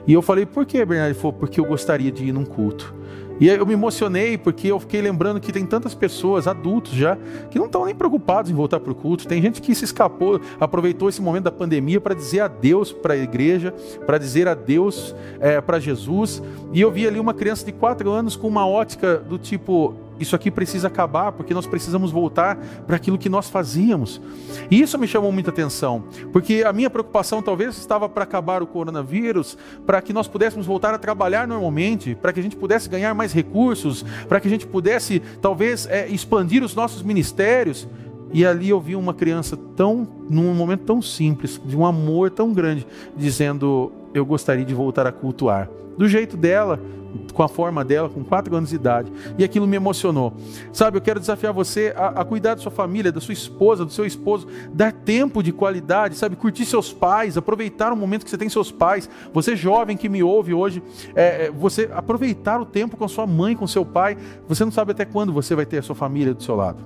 E 0.07 0.13
eu 0.13 0.21
falei: 0.21 0.45
Por 0.45 0.65
que, 0.65 0.83
Bernardo? 0.85 1.11
Ele 1.11 1.19
falou: 1.19 1.33
Porque 1.33 1.59
eu 1.59 1.65
gostaria 1.65 2.11
de 2.11 2.25
ir 2.25 2.31
num 2.31 2.45
culto. 2.45 2.93
E 3.39 3.49
eu 3.49 3.65
me 3.65 3.73
emocionei 3.73 4.37
porque 4.37 4.69
eu 4.69 4.79
fiquei 4.79 5.01
lembrando 5.01 5.41
que 5.41 5.51
tem 5.51 5.65
tantas 5.65 5.93
pessoas, 5.93 6.47
adultos 6.47 6.93
já, 6.93 7.17
que 7.51 7.59
não 7.59 7.65
estão 7.65 7.85
nem 7.85 7.93
preocupados 7.93 8.49
em 8.49 8.53
voltar 8.53 8.79
para 8.79 8.91
o 8.93 8.95
culto. 8.95 9.27
Tem 9.27 9.41
gente 9.41 9.61
que 9.61 9.75
se 9.75 9.83
escapou, 9.83 10.39
aproveitou 10.57 11.09
esse 11.09 11.21
momento 11.21 11.43
da 11.43 11.51
pandemia 11.51 11.99
para 11.99 12.15
dizer 12.15 12.39
adeus 12.39 12.93
para 12.93 13.13
a 13.13 13.17
igreja, 13.17 13.73
para 14.05 14.17
dizer 14.17 14.47
adeus 14.47 15.13
é, 15.41 15.59
para 15.59 15.79
Jesus. 15.79 16.41
E 16.71 16.79
eu 16.79 16.89
vi 16.89 17.05
ali 17.05 17.19
uma 17.19 17.33
criança 17.33 17.65
de 17.65 17.73
quatro 17.73 18.09
anos 18.09 18.37
com 18.37 18.47
uma 18.47 18.65
ótica 18.65 19.17
do 19.17 19.37
tipo: 19.37 19.93
isso 20.19 20.35
aqui 20.35 20.49
precisa 20.49 20.87
acabar, 20.87 21.31
porque 21.31 21.53
nós 21.53 21.67
precisamos 21.67 22.11
voltar 22.11 22.57
para 22.87 22.95
aquilo 22.95 23.17
que 23.17 23.29
nós 23.29 23.49
fazíamos. 23.49 24.21
E 24.71 24.81
isso 24.81 24.97
me 24.97 25.07
chamou 25.07 25.31
muita 25.31 25.49
atenção, 25.49 26.03
porque 26.31 26.63
a 26.65 26.71
minha 26.71 26.89
preocupação 26.89 27.41
talvez 27.41 27.77
estava 27.77 28.07
para 28.07 28.23
acabar 28.23 28.63
o 28.63 28.67
coronavírus, 28.67 29.57
para 29.85 30.01
que 30.01 30.13
nós 30.13 30.27
pudéssemos 30.27 30.65
voltar 30.65 30.93
a 30.93 30.97
trabalhar 30.97 31.47
normalmente, 31.47 32.15
para 32.15 32.31
que 32.31 32.39
a 32.39 32.43
gente 32.43 32.55
pudesse 32.55 32.87
ganhar 32.87 33.13
mais 33.13 33.33
recursos, 33.33 34.05
para 34.27 34.39
que 34.39 34.47
a 34.47 34.51
gente 34.51 34.65
pudesse 34.65 35.21
talvez 35.41 35.85
é, 35.87 36.07
expandir 36.07 36.63
os 36.63 36.73
nossos 36.75 37.03
ministérios. 37.03 37.87
E 38.33 38.45
ali 38.45 38.69
eu 38.69 38.81
vi 38.81 38.95
uma 38.95 39.13
criança 39.13 39.57
tão, 39.75 40.07
num 40.29 40.53
momento 40.53 40.83
tão 40.83 41.01
simples, 41.01 41.61
de 41.63 41.75
um 41.77 41.85
amor 41.85 42.31
tão 42.31 42.51
grande, 42.51 42.85
dizendo: 43.15 43.91
Eu 44.13 44.25
gostaria 44.25 44.65
de 44.65 44.73
voltar 44.73 45.07
a 45.07 45.11
cultuar. 45.11 45.69
Do 45.97 46.07
jeito 46.07 46.35
dela, 46.35 46.79
com 47.33 47.43
a 47.43 47.47
forma 47.47 47.83
dela, 47.83 48.09
com 48.09 48.23
quatro 48.23 48.55
anos 48.55 48.69
de 48.69 48.75
idade. 48.75 49.11
E 49.37 49.43
aquilo 49.43 49.67
me 49.67 49.75
emocionou. 49.75 50.33
Sabe, 50.71 50.97
eu 50.97 51.01
quero 51.01 51.19
desafiar 51.19 51.53
você 51.53 51.93
a, 51.95 52.07
a, 52.21 52.25
cuidar 52.25 52.55
da 52.55 52.61
sua 52.61 52.71
família, 52.71 53.11
da 53.11 53.21
sua 53.21 53.33
esposa, 53.33 53.85
do 53.85 53.91
seu 53.91 54.05
esposo, 54.05 54.47
dar 54.73 54.91
tempo 54.91 55.41
de 55.41 55.51
qualidade, 55.51 56.15
sabe, 56.15 56.35
curtir 56.35 56.65
seus 56.65 56.91
pais, 56.93 57.37
aproveitar 57.37 57.91
o 57.91 57.95
momento 57.95 58.23
que 58.23 58.29
você 58.29 58.37
tem 58.37 58.49
seus 58.49 58.71
pais. 58.71 59.09
Você 59.33 59.55
jovem 59.55 59.97
que 59.97 60.09
me 60.09 60.23
ouve 60.23 60.53
hoje, 60.53 60.81
é, 61.15 61.45
é 61.45 61.51
você 61.51 61.89
aproveitar 61.93 62.61
o 62.61 62.65
tempo 62.65 62.97
com 62.97 63.07
sua 63.07 63.27
mãe, 63.27 63.55
com 63.55 63.67
seu 63.67 63.85
pai. 63.85 64.17
Você 64.47 64.63
não 64.63 64.71
sabe 64.71 64.91
até 64.91 65.05
quando 65.05 65.31
você 65.33 65.55
vai 65.55 65.65
ter 65.65 65.77
a 65.77 65.81
sua 65.81 65.95
família 65.95 66.33
do 66.33 66.43
seu 66.43 66.55
lado. 66.55 66.83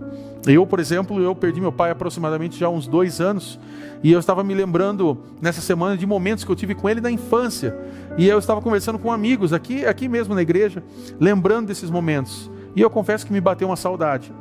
Eu, 0.48 0.66
por 0.66 0.80
exemplo, 0.80 1.22
eu 1.22 1.36
perdi 1.36 1.60
meu 1.60 1.72
pai 1.72 1.92
aproximadamente 1.92 2.58
já 2.58 2.70
uns 2.70 2.88
dois 2.88 3.20
anos. 3.20 3.60
E 4.02 4.12
eu 4.12 4.20
estava 4.20 4.44
me 4.44 4.54
lembrando 4.54 5.18
nessa 5.42 5.60
semana 5.60 5.98
de 5.98 6.06
momentos 6.06 6.46
que 6.46 6.52
eu 6.52 6.56
tive 6.56 6.74
com 6.74 6.88
ele 6.90 7.02
na 7.02 7.12
infância. 7.12 7.78
E 8.20 8.28
eu 8.28 8.38
estava 8.38 8.62
conversando 8.62 9.00
com 9.00 9.14
amigos 9.14 9.54
aqui, 9.54 9.86
aqui 9.86 10.10
mesmo 10.10 10.36
na 10.36 10.42
igreja, 10.42 10.84
lembrando 11.18 11.68
desses 11.68 11.90
momentos. 11.90 12.52
E 12.76 12.82
eu 12.82 12.90
confesso 12.90 13.26
que 13.26 13.32
me 13.32 13.40
bateu 13.40 13.70
uma 13.70 13.78
saudade 13.78 14.34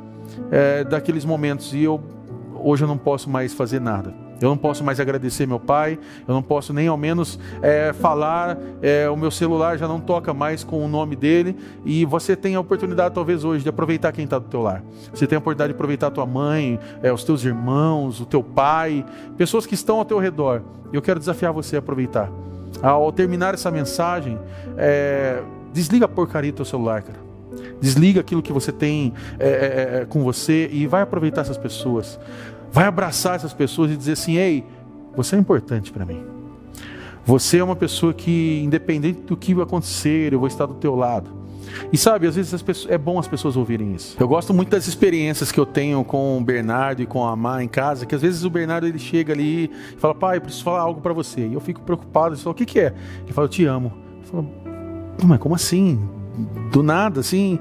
é, 0.51 0.83
daqueles 0.83 1.23
momentos. 1.23 1.73
E 1.73 1.83
eu 1.83 2.03
hoje 2.55 2.83
eu 2.83 2.89
não 2.89 2.97
posso 2.97 3.29
mais 3.29 3.53
fazer 3.53 3.79
nada. 3.79 4.13
Eu 4.41 4.49
não 4.49 4.57
posso 4.57 4.83
mais 4.83 4.99
agradecer 4.99 5.45
meu 5.45 5.61
pai, 5.61 5.97
eu 6.27 6.33
não 6.33 6.41
posso 6.41 6.73
nem 6.73 6.89
ao 6.89 6.97
menos 6.97 7.39
é, 7.61 7.93
falar, 7.93 8.57
é, 8.81 9.09
o 9.09 9.15
meu 9.15 9.31
celular 9.31 9.77
já 9.77 9.87
não 9.87 9.99
toca 9.99 10.33
mais 10.33 10.61
com 10.61 10.83
o 10.83 10.87
nome 10.87 11.15
dele, 11.15 11.57
e 11.85 12.05
você 12.05 12.37
tem 12.37 12.55
a 12.55 12.59
oportunidade 12.59 13.13
talvez 13.13 13.43
hoje 13.43 13.63
de 13.63 13.69
aproveitar 13.69 14.13
quem 14.13 14.23
está 14.23 14.39
do 14.39 14.45
teu 14.45 14.61
lar. 14.61 14.81
Você 15.13 15.27
tem 15.27 15.35
a 15.35 15.39
oportunidade 15.39 15.73
de 15.73 15.75
aproveitar 15.75 16.07
a 16.07 16.11
tua 16.11 16.25
mãe, 16.25 16.79
é, 17.01 17.11
os 17.11 17.25
teus 17.25 17.43
irmãos, 17.43 18.21
o 18.21 18.25
teu 18.25 18.41
pai, 18.41 19.05
pessoas 19.37 19.65
que 19.65 19.73
estão 19.73 19.99
ao 19.99 20.05
teu 20.05 20.19
redor. 20.19 20.61
Eu 20.91 21.01
quero 21.01 21.19
desafiar 21.19 21.51
você 21.51 21.75
a 21.75 21.79
aproveitar. 21.79 22.31
Ao 22.81 23.11
terminar 23.11 23.53
essa 23.53 23.69
mensagem, 23.69 24.39
é, 24.77 25.41
desliga 25.73 26.05
a 26.05 26.07
porcaria 26.07 26.51
do 26.51 26.55
teu 26.55 26.65
celular, 26.65 27.03
cara. 27.03 27.19
Desliga 27.81 28.21
aquilo 28.21 28.41
que 28.41 28.53
você 28.53 28.71
tem 28.71 29.13
é, 29.39 29.47
é, 29.47 30.01
é, 30.01 30.05
com 30.05 30.23
você 30.23 30.69
e 30.71 30.85
vai 30.87 31.01
aproveitar 31.01 31.41
essas 31.41 31.57
pessoas. 31.57 32.19
Vai 32.71 32.85
abraçar 32.85 33.35
essas 33.35 33.53
pessoas 33.53 33.91
e 33.91 33.97
dizer 33.97 34.13
assim: 34.13 34.37
ei, 34.37 34.63
você 35.15 35.35
é 35.35 35.39
importante 35.39 35.91
para 35.91 36.05
mim. 36.05 36.23
Você 37.25 37.57
é 37.57 37.63
uma 37.63 37.75
pessoa 37.75 38.13
que, 38.13 38.61
independente 38.63 39.21
do 39.21 39.37
que 39.37 39.53
acontecer, 39.61 40.33
eu 40.33 40.39
vou 40.39 40.47
estar 40.47 40.65
do 40.65 40.73
teu 40.75 40.95
lado. 40.95 41.38
E 41.91 41.97
sabe, 41.97 42.27
às 42.27 42.35
vezes 42.35 42.61
pessoas, 42.61 42.91
é 42.91 42.97
bom 42.97 43.19
as 43.19 43.27
pessoas 43.27 43.57
ouvirem 43.57 43.93
isso. 43.93 44.15
Eu 44.19 44.27
gosto 44.27 44.53
muito 44.53 44.69
das 44.69 44.87
experiências 44.87 45.51
que 45.51 45.59
eu 45.59 45.65
tenho 45.65 46.03
com 46.03 46.37
o 46.37 46.41
Bernardo 46.41 47.01
e 47.01 47.05
com 47.05 47.25
a 47.25 47.35
Má 47.35 47.63
em 47.63 47.67
casa, 47.67 48.05
que 48.05 48.15
às 48.15 48.21
vezes 48.21 48.43
o 48.43 48.49
Bernardo 48.49 48.87
ele 48.87 48.99
chega 48.99 49.33
ali 49.33 49.71
e 49.95 49.99
fala, 49.99 50.15
pai, 50.15 50.37
eu 50.37 50.41
preciso 50.41 50.63
falar 50.63 50.81
algo 50.81 51.01
para 51.01 51.13
você. 51.13 51.47
E 51.47 51.53
eu 51.53 51.59
fico 51.59 51.81
preocupado, 51.81 52.35
ele 52.35 52.41
fala, 52.41 52.51
o 52.51 52.55
que, 52.55 52.65
que 52.65 52.79
é? 52.79 52.93
Ele 53.23 53.33
fala, 53.33 53.45
eu 53.45 53.49
te 53.49 53.65
amo. 53.65 53.93
Eu 54.21 54.27
falo, 54.27 54.49
mas 55.25 55.39
como 55.39 55.55
assim? 55.55 55.99
Do 56.71 56.81
nada, 56.81 57.19
assim? 57.19 57.59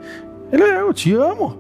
Ele 0.53 0.63
é, 0.63 0.81
eu 0.81 0.93
te 0.93 1.13
amo. 1.15 1.59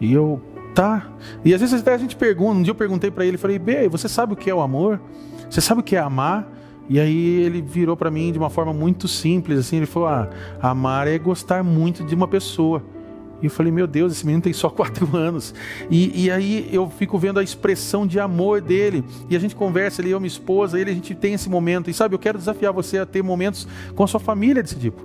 E 0.00 0.12
eu, 0.12 0.40
tá. 0.74 1.08
E 1.44 1.54
às 1.54 1.60
vezes 1.60 1.80
até 1.80 1.94
a 1.94 1.98
gente 1.98 2.16
pergunta, 2.16 2.58
um 2.58 2.62
dia 2.62 2.70
eu 2.70 2.76
perguntei 2.76 3.10
para 3.10 3.24
ele, 3.24 3.36
falei, 3.36 3.58
Bê, 3.58 3.88
você 3.88 4.08
sabe 4.08 4.32
o 4.32 4.36
que 4.36 4.50
é 4.50 4.54
o 4.54 4.60
amor? 4.60 5.00
Você 5.48 5.60
sabe 5.60 5.80
o 5.80 5.84
que 5.84 5.96
é 5.96 5.98
amar? 5.98 6.57
E 6.88 6.98
aí 6.98 7.40
ele 7.42 7.60
virou 7.60 7.96
para 7.96 8.10
mim 8.10 8.32
de 8.32 8.38
uma 8.38 8.48
forma 8.48 8.72
muito 8.72 9.06
simples, 9.06 9.58
assim, 9.58 9.76
ele 9.76 9.86
falou: 9.86 10.08
ah, 10.08 10.30
amar 10.60 11.06
é 11.06 11.18
gostar 11.18 11.62
muito 11.62 12.04
de 12.04 12.14
uma 12.14 12.26
pessoa. 12.26 12.82
E 13.40 13.46
eu 13.46 13.50
falei, 13.50 13.70
meu 13.72 13.86
Deus, 13.86 14.12
esse 14.12 14.26
menino 14.26 14.42
tem 14.42 14.52
só 14.52 14.68
quatro 14.70 15.16
anos. 15.16 15.54
E, 15.90 16.24
e 16.24 16.30
aí 16.30 16.68
eu 16.72 16.88
fico 16.90 17.18
vendo 17.18 17.38
a 17.38 17.42
expressão 17.42 18.06
de 18.06 18.18
amor 18.18 18.60
dele. 18.60 19.04
E 19.28 19.36
a 19.36 19.38
gente 19.38 19.54
conversa 19.54 20.02
ali, 20.02 20.10
eu, 20.10 20.20
minha 20.20 20.28
esposa, 20.28 20.78
ele, 20.78 20.90
a 20.90 20.94
gente 20.94 21.14
tem 21.14 21.34
esse 21.34 21.48
momento. 21.48 21.90
E 21.90 21.94
sabe, 21.94 22.14
eu 22.14 22.18
quero 22.18 22.38
desafiar 22.38 22.72
você 22.72 22.98
a 22.98 23.06
ter 23.06 23.22
momentos 23.22 23.66
com 23.94 24.04
a 24.04 24.06
sua 24.06 24.20
família 24.20 24.62
desse 24.62 24.76
tipo. 24.76 25.02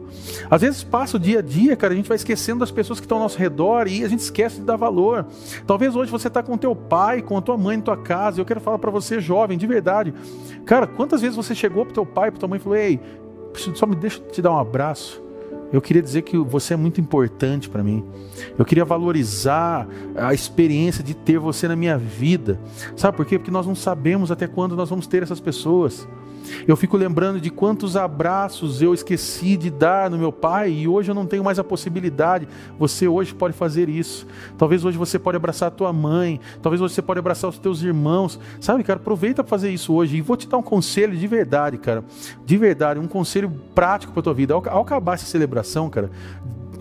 Às 0.49 0.61
vezes 0.61 0.83
passa 0.83 1.17
o 1.17 1.19
dia 1.19 1.39
a 1.39 1.41
dia, 1.41 1.75
cara, 1.75 1.93
a 1.93 1.95
gente 1.95 2.07
vai 2.07 2.15
esquecendo 2.15 2.59
das 2.59 2.71
pessoas 2.71 2.99
que 2.99 3.05
estão 3.05 3.17
ao 3.17 3.23
nosso 3.23 3.37
redor 3.37 3.87
e 3.87 4.03
a 4.03 4.07
gente 4.07 4.19
esquece 4.19 4.57
de 4.57 4.65
dar 4.65 4.75
valor. 4.75 5.25
Talvez 5.65 5.95
hoje 5.95 6.11
você 6.11 6.27
está 6.27 6.41
com 6.41 6.57
teu 6.57 6.75
pai, 6.75 7.21
com 7.21 7.37
a 7.37 7.41
tua 7.41 7.57
mãe 7.57 7.77
na 7.77 7.83
tua 7.83 7.97
casa. 7.97 8.39
Eu 8.39 8.45
quero 8.45 8.59
falar 8.59 8.79
para 8.79 8.91
você, 8.91 9.19
jovem, 9.19 9.57
de 9.57 9.67
verdade. 9.67 10.13
Cara, 10.65 10.87
quantas 10.87 11.21
vezes 11.21 11.35
você 11.35 11.53
chegou 11.53 11.85
pro 11.85 11.93
teu 11.93 12.05
pai, 12.05 12.31
pro 12.31 12.39
tua 12.39 12.49
mãe 12.49 12.57
e 12.57 12.61
falou: 12.61 12.77
Ei, 12.77 12.99
só 13.75 13.85
me 13.85 13.95
deixa 13.95 14.19
te 14.19 14.41
dar 14.41 14.51
um 14.51 14.57
abraço. 14.57 15.21
Eu 15.73 15.81
queria 15.81 16.03
dizer 16.03 16.21
que 16.21 16.37
você 16.37 16.75
é 16.75 16.77
muito 16.77 17.01
importante 17.01 17.67
para 17.67 17.83
mim. 17.83 18.05
Eu 18.57 18.63
queria 18.63 18.85
valorizar 18.85 19.87
a 20.15 20.31
experiência 20.31 21.03
de 21.03 21.15
ter 21.15 21.39
você 21.39 21.67
na 21.67 21.75
minha 21.75 21.97
vida. 21.97 22.59
Sabe 22.95 23.17
por 23.17 23.25
quê? 23.25 23.39
Porque 23.39 23.49
nós 23.49 23.65
não 23.65 23.73
sabemos 23.73 24.31
até 24.31 24.47
quando 24.47 24.75
nós 24.75 24.91
vamos 24.91 25.07
ter 25.07 25.23
essas 25.23 25.39
pessoas. 25.39 26.07
Eu 26.67 26.75
fico 26.75 26.97
lembrando 26.97 27.39
de 27.39 27.49
quantos 27.49 27.95
abraços 27.95 28.81
eu 28.81 28.93
esqueci 28.93 29.55
de 29.57 29.69
dar 29.69 30.09
no 30.09 30.17
meu 30.17 30.31
pai 30.31 30.71
e 30.71 30.87
hoje 30.87 31.09
eu 31.09 31.15
não 31.15 31.25
tenho 31.25 31.43
mais 31.43 31.59
a 31.59 31.63
possibilidade. 31.63 32.47
Você 32.77 33.07
hoje 33.07 33.33
pode 33.33 33.53
fazer 33.53 33.89
isso. 33.89 34.27
Talvez 34.57 34.83
hoje 34.83 34.97
você 34.97 35.17
pode 35.17 35.37
abraçar 35.37 35.67
a 35.67 35.71
tua 35.71 35.93
mãe, 35.93 36.39
talvez 36.61 36.81
hoje 36.81 36.93
você 36.93 37.01
pode 37.01 37.19
abraçar 37.19 37.49
os 37.49 37.57
teus 37.57 37.81
irmãos. 37.81 38.39
Sabe, 38.59 38.83
cara, 38.83 38.99
aproveita 38.99 39.43
para 39.43 39.49
fazer 39.49 39.71
isso 39.71 39.93
hoje 39.93 40.17
e 40.17 40.21
vou 40.21 40.37
te 40.37 40.47
dar 40.47 40.57
um 40.57 40.63
conselho 40.63 41.15
de 41.15 41.27
verdade, 41.27 41.77
cara. 41.77 42.03
De 42.45 42.57
verdade, 42.57 42.99
um 42.99 43.07
conselho 43.07 43.51
prático 43.73 44.13
para 44.13 44.23
tua 44.23 44.33
vida. 44.33 44.53
Ao, 44.53 44.81
acabar 44.81 45.13
essa 45.13 45.25
celebração, 45.25 45.62
cara, 45.89 46.09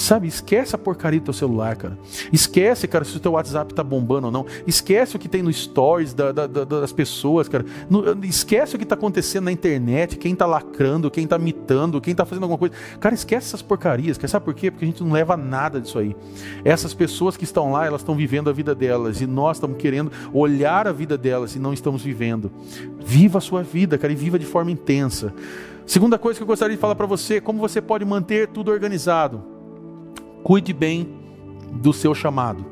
Sabe, 0.02 0.26
esquece 0.26 0.74
a 0.74 0.78
porcaria 0.78 1.20
do 1.20 1.24
teu 1.24 1.32
celular, 1.32 1.76
cara. 1.76 1.96
Esquece, 2.32 2.88
cara, 2.88 3.04
se 3.04 3.16
o 3.16 3.20
teu 3.20 3.32
WhatsApp 3.32 3.72
tá 3.72 3.84
bombando 3.84 4.26
ou 4.26 4.32
não. 4.32 4.46
Esquece 4.66 5.14
o 5.14 5.18
que 5.18 5.28
tem 5.28 5.42
no 5.42 5.52
stories 5.52 6.12
da, 6.12 6.32
da, 6.32 6.46
da, 6.48 6.64
das 6.64 6.92
pessoas, 6.92 7.48
cara. 7.48 7.64
No, 7.88 8.24
esquece 8.24 8.74
o 8.74 8.78
que 8.80 8.84
tá 8.84 8.96
acontecendo 8.96 9.44
na 9.44 9.52
internet, 9.52 10.16
quem 10.16 10.34
tá 10.34 10.44
lacrando, 10.44 11.08
quem 11.08 11.24
tá 11.24 11.38
mitando, 11.38 12.00
quem 12.00 12.16
tá 12.16 12.24
fazendo 12.24 12.42
alguma 12.42 12.58
coisa. 12.58 12.74
Cara, 12.98 13.14
esquece 13.14 13.46
essas 13.46 13.62
porcarias. 13.62 14.18
Cara. 14.18 14.26
Sabe 14.26 14.44
por 14.44 14.54
quê? 14.54 14.72
Porque 14.72 14.84
a 14.84 14.88
gente 14.88 15.04
não 15.04 15.12
leva 15.12 15.36
nada 15.36 15.80
disso 15.80 16.00
aí. 16.00 16.16
Essas 16.64 16.92
pessoas 16.92 17.36
que 17.36 17.44
estão 17.44 17.70
lá, 17.70 17.86
elas 17.86 18.00
estão 18.00 18.16
vivendo 18.16 18.50
a 18.50 18.52
vida 18.52 18.74
delas. 18.74 19.20
E 19.20 19.26
nós 19.26 19.58
estamos 19.58 19.76
querendo 19.76 20.10
olhar 20.32 20.88
a 20.88 20.92
vida 20.92 21.16
delas 21.16 21.54
e 21.54 21.60
não 21.60 21.72
estamos 21.72 22.02
vivendo. 22.02 22.50
Viva 23.04 23.38
a 23.38 23.40
sua 23.40 23.62
vida, 23.62 23.96
cara, 23.96 24.12
e 24.12 24.16
viva 24.16 24.36
de 24.36 24.46
forma 24.46 24.70
intensa. 24.72 25.32
Segunda 25.86 26.18
coisa 26.18 26.38
que 26.38 26.42
eu 26.42 26.46
gostaria 26.46 26.76
de 26.76 26.80
falar 26.80 26.94
para 26.94 27.06
você, 27.06 27.40
como 27.40 27.58
você 27.58 27.80
pode 27.80 28.04
manter 28.04 28.48
tudo 28.48 28.70
organizado. 28.70 29.42
Cuide 30.42 30.72
bem 30.72 31.14
do 31.72 31.92
seu 31.92 32.14
chamado. 32.14 32.64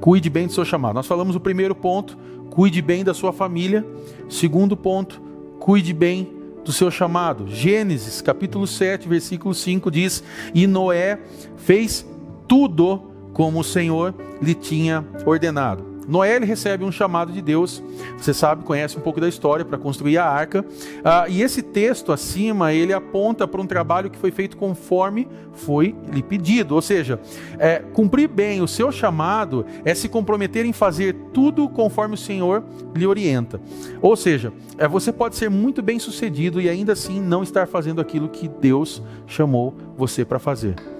Cuide 0.00 0.28
bem 0.28 0.46
do 0.46 0.52
seu 0.52 0.64
chamado. 0.64 0.94
Nós 0.94 1.06
falamos 1.06 1.36
o 1.36 1.40
primeiro 1.40 1.74
ponto, 1.74 2.16
cuide 2.50 2.82
bem 2.82 3.04
da 3.04 3.14
sua 3.14 3.32
família. 3.32 3.86
Segundo 4.28 4.76
ponto, 4.76 5.20
cuide 5.58 5.92
bem 5.92 6.32
do 6.64 6.72
seu 6.72 6.90
chamado. 6.90 7.46
Gênesis, 7.48 8.20
capítulo 8.20 8.66
7, 8.66 9.08
versículo 9.08 9.54
5 9.54 9.90
diz: 9.90 10.22
"E 10.54 10.66
Noé 10.66 11.18
fez 11.56 12.06
tudo 12.48 13.02
como 13.32 13.60
o 13.60 13.64
Senhor 13.64 14.14
lhe 14.42 14.54
tinha 14.54 15.04
ordenado." 15.24 15.95
Noé 16.08 16.38
recebe 16.38 16.84
um 16.84 16.92
chamado 16.92 17.32
de 17.32 17.42
Deus, 17.42 17.82
você 18.16 18.32
sabe, 18.32 18.64
conhece 18.64 18.96
um 18.96 19.00
pouco 19.00 19.20
da 19.20 19.28
história 19.28 19.64
para 19.64 19.78
construir 19.78 20.18
a 20.18 20.24
arca. 20.24 20.64
Ah, 21.04 21.26
e 21.28 21.42
esse 21.42 21.62
texto 21.62 22.12
acima 22.12 22.72
ele 22.72 22.92
aponta 22.92 23.46
para 23.46 23.60
um 23.60 23.66
trabalho 23.66 24.10
que 24.10 24.18
foi 24.18 24.30
feito 24.30 24.56
conforme 24.56 25.28
foi 25.52 25.94
lhe 26.12 26.22
pedido, 26.22 26.74
ou 26.74 26.82
seja, 26.82 27.18
é, 27.58 27.78
cumprir 27.92 28.28
bem 28.28 28.60
o 28.60 28.68
seu 28.68 28.92
chamado 28.92 29.64
é 29.84 29.94
se 29.94 30.08
comprometer 30.08 30.66
em 30.66 30.72
fazer 30.72 31.14
tudo 31.32 31.68
conforme 31.68 32.14
o 32.14 32.18
Senhor 32.18 32.62
lhe 32.94 33.06
orienta. 33.06 33.60
Ou 34.02 34.16
seja, 34.16 34.52
é, 34.78 34.86
você 34.86 35.10
pode 35.12 35.36
ser 35.36 35.48
muito 35.48 35.82
bem 35.82 35.98
sucedido 35.98 36.60
e 36.60 36.68
ainda 36.68 36.92
assim 36.92 37.20
não 37.20 37.42
estar 37.42 37.66
fazendo 37.66 38.00
aquilo 38.00 38.28
que 38.28 38.48
Deus 38.48 39.02
chamou 39.26 39.74
você 39.96 40.24
para 40.24 40.38
fazer. 40.38 40.95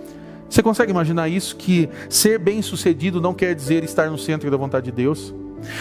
Você 0.49 0.63
consegue 0.63 0.91
imaginar 0.91 1.29
isso? 1.29 1.57
Que 1.57 1.89
ser 2.09 2.39
bem-sucedido 2.39 3.21
não 3.21 3.35
quer 3.35 3.55
dizer 3.55 3.85
estar 3.85 4.11
no 4.11 4.19
centro 4.19 4.51
da 4.51 4.57
vontade 4.57 4.87
de 4.87 4.93
Deus? 4.93 5.35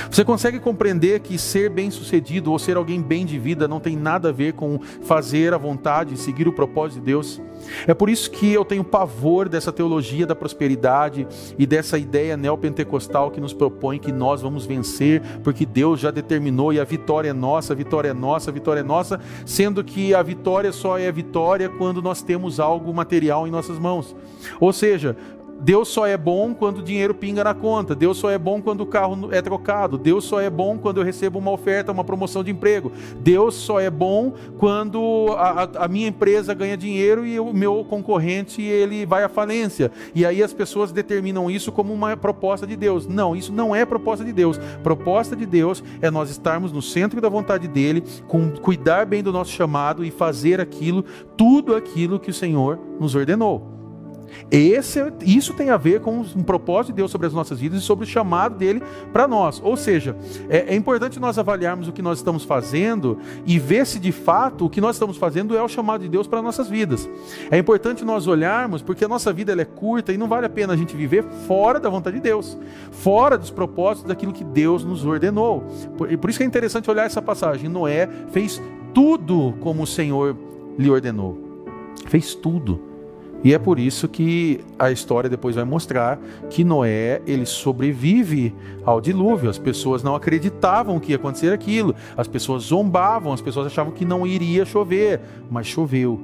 Você 0.10 0.24
consegue 0.24 0.60
compreender 0.60 1.20
que 1.20 1.38
ser 1.38 1.70
bem-sucedido 1.70 2.52
ou 2.52 2.60
ser 2.60 2.78
alguém 2.78 3.02
bem 3.02 3.26
de 3.26 3.38
vida 3.38 3.68
não 3.68 3.80
tem 3.80 3.96
nada 3.96 4.30
a 4.30 4.32
ver 4.32 4.54
com 4.54 4.80
fazer 5.04 5.54
a 5.54 5.58
vontade, 5.58 6.18
seguir 6.18 6.48
o 6.48 6.54
propósito 6.54 7.00
de 7.00 7.06
Deus? 7.06 7.42
É 7.88 7.94
por 7.94 8.10
isso 8.10 8.30
que 8.30 8.52
eu 8.52 8.64
tenho 8.64 8.84
pavor 8.84 9.50
dessa 9.50 9.72
teologia 9.72 10.26
da 10.26 10.36
prosperidade 10.36 11.28
e 11.58 11.66
dessa 11.66 11.98
ideia 11.98 12.38
neopentecostal 12.38 13.32
que 13.32 13.42
nos 13.42 13.54
propõe 13.54 14.00
que 14.00 14.12
nós 14.12 14.42
vamos 14.42 14.66
vencer, 14.66 15.22
porque 15.44 15.66
Deus 15.66 16.00
já 16.00 16.12
determinou 16.12 16.72
e 16.74 16.80
a 16.80 16.84
vitória 16.84 17.30
é 17.30 17.34
nossa, 17.34 17.74
a 17.74 17.76
vitória 17.76 18.10
é 18.10 18.14
nossa, 18.14 18.50
a 18.50 18.54
vitória 18.54 18.82
é 18.82 18.84
nossa, 18.84 19.20
sendo 19.46 19.84
que 19.84 20.14
a 20.14 20.22
vitória 20.22 20.72
só 20.72 20.98
é 20.98 21.12
vitória 21.12 21.70
quando 21.70 22.02
nós 22.02 22.22
temos 22.22 22.60
algo 22.60 22.94
material 22.94 23.48
em 23.48 23.52
nossas 23.52 23.80
mãos. 23.80 24.16
Ou 24.60 24.72
seja, 24.72 25.16
Deus 25.60 25.88
só 25.88 26.06
é 26.06 26.18
bom 26.18 26.54
quando 26.54 26.80
o 26.80 26.84
dinheiro 26.84 27.14
pinga 27.14 27.44
na 27.44 27.54
conta. 27.54 27.96
Deus 27.96 28.18
só 28.18 28.30
é 28.30 28.38
bom 28.38 28.62
quando 28.62 28.82
o 28.82 28.86
carro 28.86 29.30
é 29.32 29.42
trocado. 29.42 29.98
Deus 29.98 30.26
só 30.26 30.40
é 30.40 30.50
bom 30.50 30.78
quando 30.78 30.98
eu 30.98 31.04
recebo 31.04 31.40
uma 31.40 31.52
oferta, 31.52 31.92
uma 31.92 32.04
promoção 32.04 32.44
de 32.44 32.52
emprego. 32.52 32.92
Deus 33.20 33.56
só 33.56 33.80
é 33.80 33.90
bom 33.90 34.34
quando 34.58 35.28
a, 35.38 35.86
a 35.86 35.88
minha 35.88 36.08
empresa 36.08 36.54
ganha 36.54 36.78
dinheiro 36.78 37.26
e 37.26 37.40
o 37.40 37.54
meu 37.54 37.86
concorrente 37.86 38.62
ele 38.62 39.06
vai 39.06 39.24
à 39.24 39.30
falência. 39.30 39.92
E 40.14 40.26
aí 40.26 40.44
as 40.44 40.54
pessoas 40.54 40.92
determinam 40.92 41.50
isso 41.50 41.72
como 41.72 41.94
uma 41.94 42.16
proposta 42.16 42.68
de 42.68 42.76
Deus. 42.76 43.08
Não, 43.08 43.36
isso 43.36 43.52
não 43.52 43.76
é 43.76 43.86
proposta 43.86 44.24
de 44.24 44.34
Deus. 44.34 44.60
Proposta 44.84 45.36
de 45.36 45.46
Deus 45.46 45.84
é 46.02 46.12
nós 46.12 46.30
estarmos 46.30 46.72
no 46.72 46.82
centro 46.82 47.20
da 47.20 47.30
vontade 47.30 47.68
dele, 47.68 48.04
com, 48.28 48.52
cuidar 48.52 49.06
bem 49.06 49.24
do 49.24 49.32
nosso 49.32 49.52
chamado 49.52 50.04
e 50.04 50.12
fazer 50.12 50.62
aquilo, 50.62 51.04
tudo 51.36 51.76
aquilo 51.76 52.20
que 52.20 52.30
o 52.30 52.34
Senhor 52.34 52.80
nos 53.00 53.16
ordenou. 53.16 53.75
Esse, 54.52 55.12
isso 55.26 55.54
tem 55.54 55.70
a 55.70 55.78
ver 55.78 56.02
com 56.02 56.20
um 56.20 56.44
propósito 56.44 56.92
de 56.92 56.98
Deus 56.98 57.12
sobre 57.12 57.28
as 57.28 57.34
nossas 57.34 57.60
vidas 57.60 57.80
e 57.80 57.82
sobre 57.82 58.06
o 58.06 58.08
chamado 58.08 58.56
dele 58.56 58.82
para 59.12 59.28
nós. 59.28 59.62
Ou 59.64 59.76
seja, 59.76 60.16
é, 60.50 60.74
é, 60.74 60.76
importante 60.76 61.20
nós 61.20 61.38
avaliarmos 61.38 61.88
o 61.88 61.92
que 61.92 62.02
nós 62.02 62.20
estamos 62.20 62.44
fazendo 62.44 63.18
e 63.46 63.58
ver 63.58 63.86
se 63.86 64.00
de 64.00 64.12
fato 64.12 64.66
o 64.66 64.70
que 64.70 64.82
nós 64.82 64.96
estamos 64.96 65.18
fazendo 65.18 65.56
é 65.56 65.62
o 65.62 65.68
chamado 65.68 66.02
de 66.02 66.10
Deus 66.10 66.28
para 66.28 66.42
nossas 66.42 66.70
vidas. 66.70 67.10
É 67.50 67.58
importante 67.58 68.06
nós 68.06 68.28
olharmos 68.28 68.82
porque 68.82 69.06
a 69.06 69.08
nossa 69.08 69.32
vida 69.34 69.54
é 69.60 69.66
curta 69.66 70.14
e 70.14 70.18
não 70.18 70.28
vale 70.28 70.46
a 70.46 70.50
pena 70.50 70.74
a 70.74 70.78
gente 70.78 70.96
viver 70.96 71.24
fora 71.48 71.80
da 71.80 71.90
vontade 71.90 72.18
de 72.18 72.22
Deus, 72.22 72.58
fora 72.92 73.38
dos 73.38 73.52
propósitos 73.52 74.08
daquilo 74.08 74.34
que 74.34 74.44
Deus 74.44 74.84
nos 74.84 75.06
ordenou. 75.06 75.64
Por, 75.98 76.16
por 76.18 76.30
isso 76.30 76.40
que 76.40 76.44
é 76.44 76.48
interessante 76.48 76.90
olhar 76.90 77.06
essa 77.06 77.22
passagem. 77.22 77.70
Noé 77.70 78.08
fez 78.32 78.62
tudo 78.94 79.54
como 79.60 79.84
o 79.84 79.88
Senhor 79.88 80.36
lhe 80.78 80.90
ordenou. 80.90 81.38
Fez 82.08 82.36
tudo. 82.36 82.95
E 83.46 83.54
é 83.54 83.60
por 83.60 83.78
isso 83.78 84.08
que 84.08 84.60
a 84.80 84.90
história 84.92 85.30
depois 85.30 85.56
vai 85.56 85.64
mostrar 85.64 86.20
que 86.50 86.64
Noé, 86.64 87.22
ele 87.28 87.46
sobrevive 87.46 88.56
ao 88.84 89.00
dilúvio. 89.00 89.52
As 89.52 89.60
pessoas 89.60 90.02
não 90.02 90.16
acreditavam 90.16 91.00
que 91.00 91.12
ia 91.12 91.18
acontecer 91.18 91.54
aquilo. 91.54 91.94
As 92.18 92.28
pessoas 92.28 92.64
zombavam, 92.64 93.32
as 93.32 93.42
pessoas 93.42 93.68
achavam 93.68 93.94
que 93.94 94.04
não 94.04 94.26
iria 94.26 94.66
chover, 94.66 95.22
mas 95.48 95.68
choveu. 95.68 96.20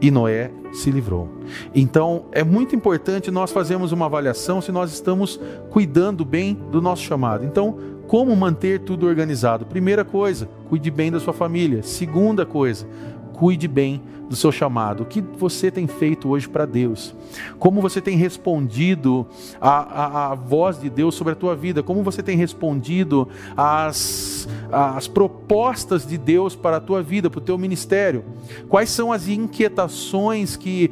E 0.00 0.10
Noé 0.10 0.50
se 0.72 0.90
livrou. 0.90 1.28
Então, 1.74 2.24
é 2.32 2.42
muito 2.42 2.74
importante 2.74 3.30
nós 3.30 3.52
fazermos 3.52 3.92
uma 3.92 4.06
avaliação 4.06 4.62
se 4.62 4.72
nós 4.72 4.94
estamos 4.94 5.38
cuidando 5.68 6.24
bem 6.24 6.58
do 6.72 6.80
nosso 6.80 7.02
chamado. 7.02 7.44
Então, 7.44 7.76
como 8.06 8.34
manter 8.34 8.80
tudo 8.80 9.06
organizado? 9.06 9.66
Primeira 9.66 10.04
coisa, 10.04 10.48
cuide 10.68 10.90
bem 10.90 11.10
da 11.10 11.20
sua 11.20 11.32
família. 11.32 11.82
Segunda 11.82 12.44
coisa, 12.44 12.86
cuide 13.34 13.66
bem 13.68 14.00
do 14.28 14.36
seu 14.36 14.50
chamado. 14.50 15.02
O 15.02 15.06
que 15.06 15.20
você 15.20 15.70
tem 15.70 15.86
feito 15.86 16.28
hoje 16.28 16.48
para 16.48 16.64
Deus? 16.64 17.14
Como 17.58 17.80
você 17.80 18.00
tem 18.00 18.16
respondido 18.16 19.26
à, 19.60 20.30
à, 20.30 20.34
voz 20.34 20.80
de 20.80 20.88
Deus 20.88 21.14
sobre 21.14 21.32
a 21.34 21.36
tua 21.36 21.54
vida? 21.54 21.82
Como 21.82 22.02
você 22.02 22.22
tem 22.22 22.36
respondido 22.36 23.28
às, 23.56 24.48
às 24.72 25.06
propostas 25.06 26.06
de 26.06 26.16
Deus 26.16 26.56
para 26.56 26.78
a 26.78 26.80
tua 26.80 27.02
vida, 27.02 27.28
para 27.28 27.38
o 27.38 27.42
teu 27.42 27.58
ministério? 27.58 28.24
Quais 28.68 28.88
são 28.88 29.12
as 29.12 29.28
inquietações 29.28 30.56
que 30.56 30.90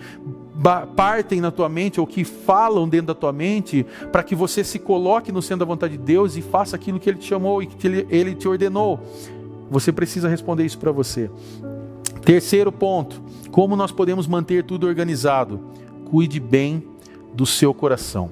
partem 0.95 1.41
na 1.41 1.51
tua 1.51 1.69
mente 1.69 1.99
ou 1.99 2.07
que 2.07 2.25
falam 2.25 2.89
dentro 2.89 3.09
da 3.09 3.15
tua 3.15 3.33
mente 3.33 3.87
para 4.13 4.23
que 4.23 4.35
você 4.35 4.63
se 4.63 4.79
coloque 4.79 5.33
no 5.33 5.41
centro 5.41 5.61
da 5.61 5.65
vontade 5.65 5.97
de 5.97 6.03
Deus 6.03 6.37
e 6.37 6.43
faça 6.43 6.77
aquilo 6.77 7.01
que 7.01 7.09
Ele 7.09 7.19
te 7.19 7.27
chamou 7.27 7.63
e 7.63 7.67
que 7.67 7.87
ele 8.11 8.35
te 8.35 8.47
ordenou? 8.47 9.01
Você 9.71 9.91
precisa 9.91 10.29
responder 10.29 10.67
isso 10.67 10.79
para 10.79 10.93
você. 10.93 11.31
Terceiro 12.25 12.71
ponto: 12.71 13.21
como 13.51 13.77
nós 13.77 13.93
podemos 13.93 14.27
manter 14.27 14.65
tudo 14.65 14.87
organizado? 14.87 15.61
Cuide 16.05 16.41
bem 16.41 16.83
do 17.35 17.45
seu 17.47 17.75
coração. 17.75 18.31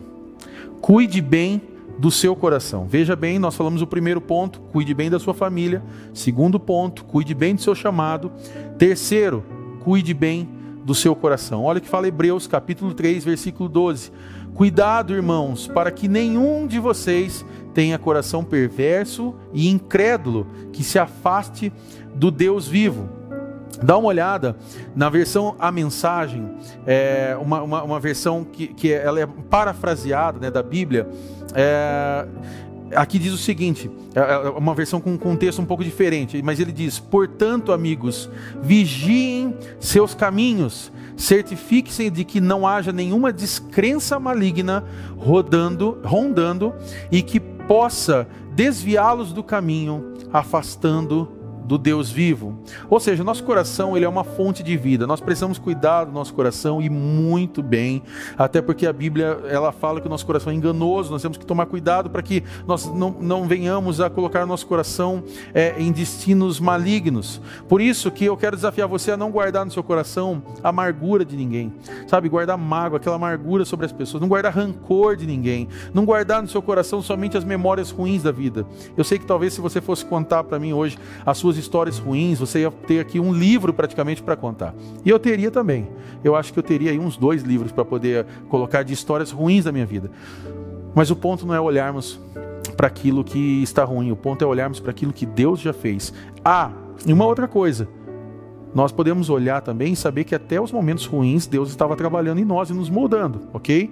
Cuide 0.81 1.21
bem 1.21 1.61
do 1.99 2.11
seu 2.11 2.35
coração. 2.35 2.87
Veja 2.89 3.15
bem, 3.15 3.39
nós 3.39 3.55
falamos 3.55 3.83
o 3.83 3.87
primeiro 3.87 4.21
ponto, 4.21 4.61
cuide 4.73 4.95
bem 4.95 5.11
da 5.11 5.19
sua 5.19 5.35
família. 5.35 5.83
Segundo 6.15 6.59
ponto, 6.59 7.05
cuide 7.05 7.35
bem 7.35 7.55
do 7.55 7.61
seu 7.61 7.75
chamado. 7.75 8.33
Terceiro, 8.79 9.45
cuide 9.81 10.15
bem 10.15 10.49
do 10.85 10.95
seu 10.95 11.15
coração. 11.15 11.65
Olha 11.65 11.79
o 11.79 11.83
que 11.83 11.89
fala 11.89 12.09
Hebreus 12.09 12.47
capítulo 12.47 12.95
3, 12.95 13.25
versículo 13.25 13.69
12. 13.69 14.11
Cuidado, 14.55 15.15
irmãos, 15.15 15.67
para 15.69 15.91
que 15.91 16.09
nenhum 16.09 16.67
de 16.67 16.79
vocês 16.79 17.45
tenha 17.75 17.99
coração 17.99 18.43
perverso 18.43 19.35
e 19.53 19.69
incrédulo, 19.69 20.47
que 20.73 20.83
se 20.83 20.99
afaste 20.99 21.73
do 22.15 22.31
Deus 22.31 22.67
vivo. 22.67 23.20
Dá 23.83 23.97
uma 23.97 24.09
olhada 24.09 24.57
na 24.95 25.09
versão 25.09 25.55
A 25.59 25.71
Mensagem, 25.71 26.51
é 26.87 27.37
uma, 27.41 27.63
uma, 27.63 27.83
uma, 27.83 28.01
versão 28.01 28.45
que, 28.45 28.69
que 28.69 28.93
ela 28.93 29.21
é 29.21 29.27
parafraseada 29.27 30.39
né, 30.39 30.51
da 30.51 30.63
Bíblia. 30.63 31.09
É, 31.55 32.27
aqui 32.95 33.19
diz 33.19 33.33
o 33.33 33.39
seguinte: 33.39 33.91
é, 34.15 34.21
é 34.21 34.51
uma 34.51 34.75
versão 34.75 35.01
com, 35.01 35.19
um 35.25 35.37
texto 35.37 35.61
um 35.61 35.65
pouco 35.65 35.85
diferente, 35.85 36.43
mas 36.43 36.61
ele 36.61 36.73
diz: 36.73 36.99
Portanto, 36.99 37.73
amigos, 37.73 38.31
vigiem 38.63 39.57
seus 39.79 40.15
caminhos, 40.15 40.93
certifiquem-se 41.17 42.11
de 42.11 42.25
que 42.25 42.41
não 42.41 42.67
haja 42.67 42.93
nenhuma 42.93 43.33
descrença 43.33 44.19
maligna 44.19 44.85
rodando, 45.17 45.99
rondando 46.05 46.75
e 47.11 47.23
que 47.23 47.41
possa 47.41 48.27
desviá-los 48.55 49.33
do 49.33 49.43
caminho, 49.43 50.15
afastando 50.33 51.40
do 51.71 51.79
Deus 51.79 52.11
vivo. 52.11 52.59
Ou 52.89 52.99
seja, 52.99 53.23
nosso 53.23 53.45
coração 53.45 53.97
ele 53.97 54.05
é 54.05 54.09
uma 54.09 54.25
fonte 54.25 54.61
de 54.61 54.77
vida. 54.77 55.07
Nós 55.07 55.21
precisamos 55.21 55.57
cuidar 55.57 56.03
do 56.03 56.11
nosso 56.11 56.35
coração 56.35 56.83
e 56.83 56.91
muito 56.91 57.63
bem, 57.63 58.03
até 58.37 58.61
porque 58.61 58.89
a 58.89 58.93
Bíblia 58.93 59.39
ela 59.49 59.71
fala 59.71 60.01
que 60.01 60.09
o 60.09 60.11
nosso 60.11 60.27
coração 60.27 60.53
é 60.53 60.57
enganoso. 60.57 61.13
Nós 61.13 61.23
temos 61.23 61.39
que 61.39 61.47
tomar 61.47 61.67
cuidado 61.67 62.11
para 62.11 62.23
que 62.23 62.43
nós 62.67 62.93
não, 62.93 63.15
não 63.21 63.47
venhamos 63.47 64.01
a 64.01 64.11
colocar 64.11 64.45
nosso 64.45 64.67
coração 64.67 65.23
é, 65.55 65.81
em 65.81 65.93
destinos 65.93 66.59
malignos. 66.59 67.41
Por 67.69 67.81
isso 67.81 68.11
que 68.11 68.25
eu 68.25 68.37
quero 68.37 68.57
desafiar 68.57 68.89
você 68.89 69.13
a 69.13 69.17
não 69.17 69.31
guardar 69.31 69.65
no 69.65 69.71
seu 69.71 69.85
coração 69.85 70.43
a 70.65 70.71
amargura 70.71 71.25
de 71.25 71.37
ninguém, 71.37 71.73
sabe? 72.09 72.29
Guardar 72.29 72.59
mágoa, 72.59 72.97
aquela 72.97 73.15
amargura 73.15 73.65
sobre 73.65 73.87
as 73.87 73.93
pessoas, 73.93 74.21
não 74.21 74.29
guardar 74.29 74.53
rancor 74.53 75.15
de 75.15 75.25
ninguém, 75.25 75.69
não 75.95 76.05
guardar 76.05 76.43
no 76.43 76.49
seu 76.49 76.61
coração 76.61 77.01
somente 77.01 77.39
as 77.39 77.45
memórias 77.45 77.93
ruins 77.93 78.25
da 78.25 78.33
vida. 78.33 78.67
Eu 78.97 79.05
sei 79.05 79.21
que 79.21 79.25
talvez 79.25 79.55
se 79.55 79.61
você 79.61 79.81
fosse 79.81 80.05
contar 80.05 80.43
para 80.43 80.59
mim 80.59 80.73
hoje 80.73 80.99
as 81.25 81.39
suas 81.39 81.60
histórias 81.61 81.99
ruins, 81.99 82.39
você 82.39 82.61
ia 82.61 82.71
ter 82.71 83.01
aqui 83.01 83.21
um 83.21 83.33
livro 83.33 83.73
praticamente 83.73 84.23
para 84.23 84.35
contar. 84.37 84.75
E 85.05 85.11
eu 85.11 85.19
teria 85.19 85.51
também. 85.51 85.89
Eu 86.25 86.35
acho 86.35 86.53
que 86.53 86.59
eu 86.59 86.63
teria 86.63 86.91
aí 86.91 86.99
uns 86.99 87.17
dois 87.17 87.43
livros 87.43 87.71
para 87.71 87.85
poder 87.85 88.27
colocar 88.49 88.83
de 88.83 88.93
histórias 88.93 89.31
ruins 89.31 89.65
da 89.65 89.73
minha 89.73 89.87
vida. 89.87 90.11
Mas 90.95 91.11
o 91.11 91.17
ponto 91.17 91.47
não 91.47 91.55
é 91.55 91.61
olharmos 91.61 92.19
para 92.77 92.87
aquilo 92.87 93.23
que 93.23 93.63
está 93.63 93.85
ruim, 93.85 94.11
o 94.11 94.17
ponto 94.17 94.43
é 94.43 94.47
olharmos 94.47 94.81
para 94.81 94.91
aquilo 94.91 95.13
que 95.13 95.27
Deus 95.27 95.61
já 95.61 95.73
fez. 95.73 96.13
Ah, 96.45 96.71
e 97.07 97.13
uma 97.13 97.27
outra 97.27 97.47
coisa. 97.47 97.89
Nós 98.75 98.93
podemos 98.93 99.29
olhar 99.29 99.61
também 99.61 99.93
e 99.93 99.97
saber 99.97 100.25
que 100.25 100.35
até 100.35 100.61
os 100.61 100.71
momentos 100.71 101.07
ruins 101.07 101.47
Deus 101.47 101.71
estava 101.71 101.97
trabalhando 101.97 102.39
em 102.39 102.45
nós 102.45 102.71
e 102.71 102.73
nos 102.73 102.89
moldando, 102.89 103.41
ok? 103.53 103.91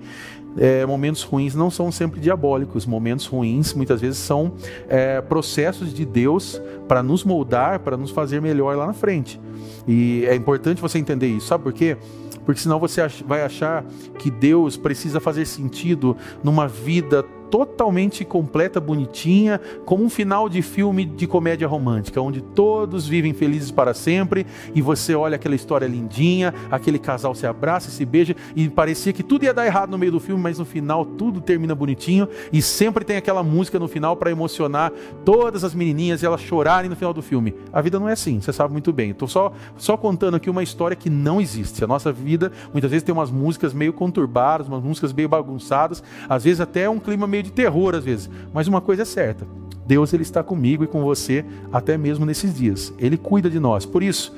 é, 0.57 0.85
momentos 0.87 1.23
ruins 1.23 1.55
não 1.55 1.71
são 1.71 1.91
sempre 1.91 2.21
diabólicos. 2.21 2.87
Momentos 2.87 3.27
ruins 3.27 3.75
muitas 3.75 4.01
vezes 4.01 4.19
são 4.19 4.53
é, 4.89 5.21
processos 5.21 5.93
de 5.93 6.05
Deus 6.05 6.61
para 6.87 7.03
nos 7.03 7.25
moldar, 7.25 7.81
para 7.81 7.97
nos 7.97 8.11
fazer 8.11 8.41
melhor 8.41 8.77
lá 8.77 8.87
na 8.87 8.93
frente. 8.93 9.41
E 9.87 10.25
é 10.27 10.35
importante 10.35 10.81
você 10.81 10.99
entender 10.99 11.29
isso. 11.29 11.47
Sabe 11.47 11.65
por 11.65 11.73
quê? 11.73 11.97
Porque 12.45 12.61
senão 12.61 12.79
você 12.79 13.07
vai 13.27 13.43
achar 13.43 13.85
que 14.19 14.31
Deus 14.31 14.77
precisa 14.77 15.21
fazer 15.21 15.45
sentido 15.45 16.17
numa 16.43 16.67
vida 16.67 17.25
totalmente 17.51 18.25
completa, 18.25 18.81
bonitinha, 18.81 19.61
como 19.85 20.05
um 20.05 20.11
final 20.11 20.49
de 20.49 20.63
filme 20.63 21.05
de 21.05 21.27
comédia 21.27 21.67
romântica, 21.67 22.21
onde 22.21 22.41
todos 22.41 23.07
vivem 23.07 23.33
felizes 23.33 23.71
para 23.71 23.95
sempre 23.95 24.47
e 24.75 24.83
você 24.83 25.15
olha 25.15 25.37
aquela 25.37 25.55
história 25.55 25.87
lindinha, 25.87 26.55
aquele 26.71 26.99
casal 26.99 27.35
se 27.35 27.47
abraça, 27.47 27.91
se 27.91 28.05
beija 28.05 28.35
e 28.55 28.69
parecia 28.69 29.13
que 29.13 29.23
tudo 29.23 29.45
ia 29.45 29.55
dar 29.55 29.67
errado 29.67 29.91
no 29.91 29.99
meio 29.99 30.13
do 30.13 30.21
filme, 30.21 30.43
mas 30.43 30.59
no 30.59 30.65
final 30.65 31.05
tudo 31.05 31.41
termina 31.41 31.75
bonitinho 31.75 32.29
e 32.53 32.61
sempre 32.61 33.05
tem 33.05 33.17
aquela 33.17 33.43
música 33.43 33.79
no 33.79 33.89
final 33.89 34.17
para 34.17 34.31
emocionar 34.31 34.93
todas 35.25 35.65
as 35.65 35.75
menininhas 35.75 36.23
e 36.23 36.27
elas 36.27 36.41
chorarem 36.41 36.91
no 36.91 36.97
final 36.97 37.13
do 37.13 37.23
filme. 37.23 37.55
A 37.73 37.81
vida 37.81 37.99
não 37.99 38.09
é 38.09 38.13
assim, 38.13 38.41
você 38.41 38.53
sabe 38.53 38.73
muito 38.73 38.93
bem. 38.93 39.11
Estou 39.11 39.29
só, 39.29 39.53
só 39.77 39.97
contando 39.97 40.37
aqui 40.37 40.51
uma 40.51 40.63
história 40.63 40.97
que 40.97 41.11
não 41.11 41.41
existe. 41.41 41.83
A 41.83 41.87
nossa 41.87 42.13
vida 42.13 42.53
muitas 42.73 42.91
vezes 42.91 43.03
tem 43.03 43.13
umas 43.13 43.31
músicas 43.31 43.73
meio 43.73 43.93
conturbadas, 43.93 44.69
umas 44.69 44.83
músicas 44.83 45.13
meio 45.13 45.29
bagunçadas, 45.29 46.03
às 46.29 46.45
vezes 46.45 46.61
até 46.61 46.89
um 46.89 46.99
clima 46.99 47.27
meio 47.27 47.38
meio 47.39 47.45
de 47.45 47.53
terror 47.53 47.95
às 47.95 48.05
vezes, 48.05 48.29
mas 48.53 48.67
uma 48.67 48.81
coisa 48.81 49.03
é 49.03 49.05
certa: 49.05 49.47
Deus 49.87 50.13
ele 50.13 50.23
está 50.23 50.43
comigo 50.43 50.85
e 50.85 50.87
com 50.87 51.03
você 51.03 51.45
até 51.73 51.97
mesmo 51.97 52.27
nesses 52.27 52.55
dias. 52.55 52.93
Ele 52.99 53.17
cuida 53.17 53.49
de 53.49 53.61
nós. 53.61 53.87
Por 53.87 54.03
isso, 54.03 54.35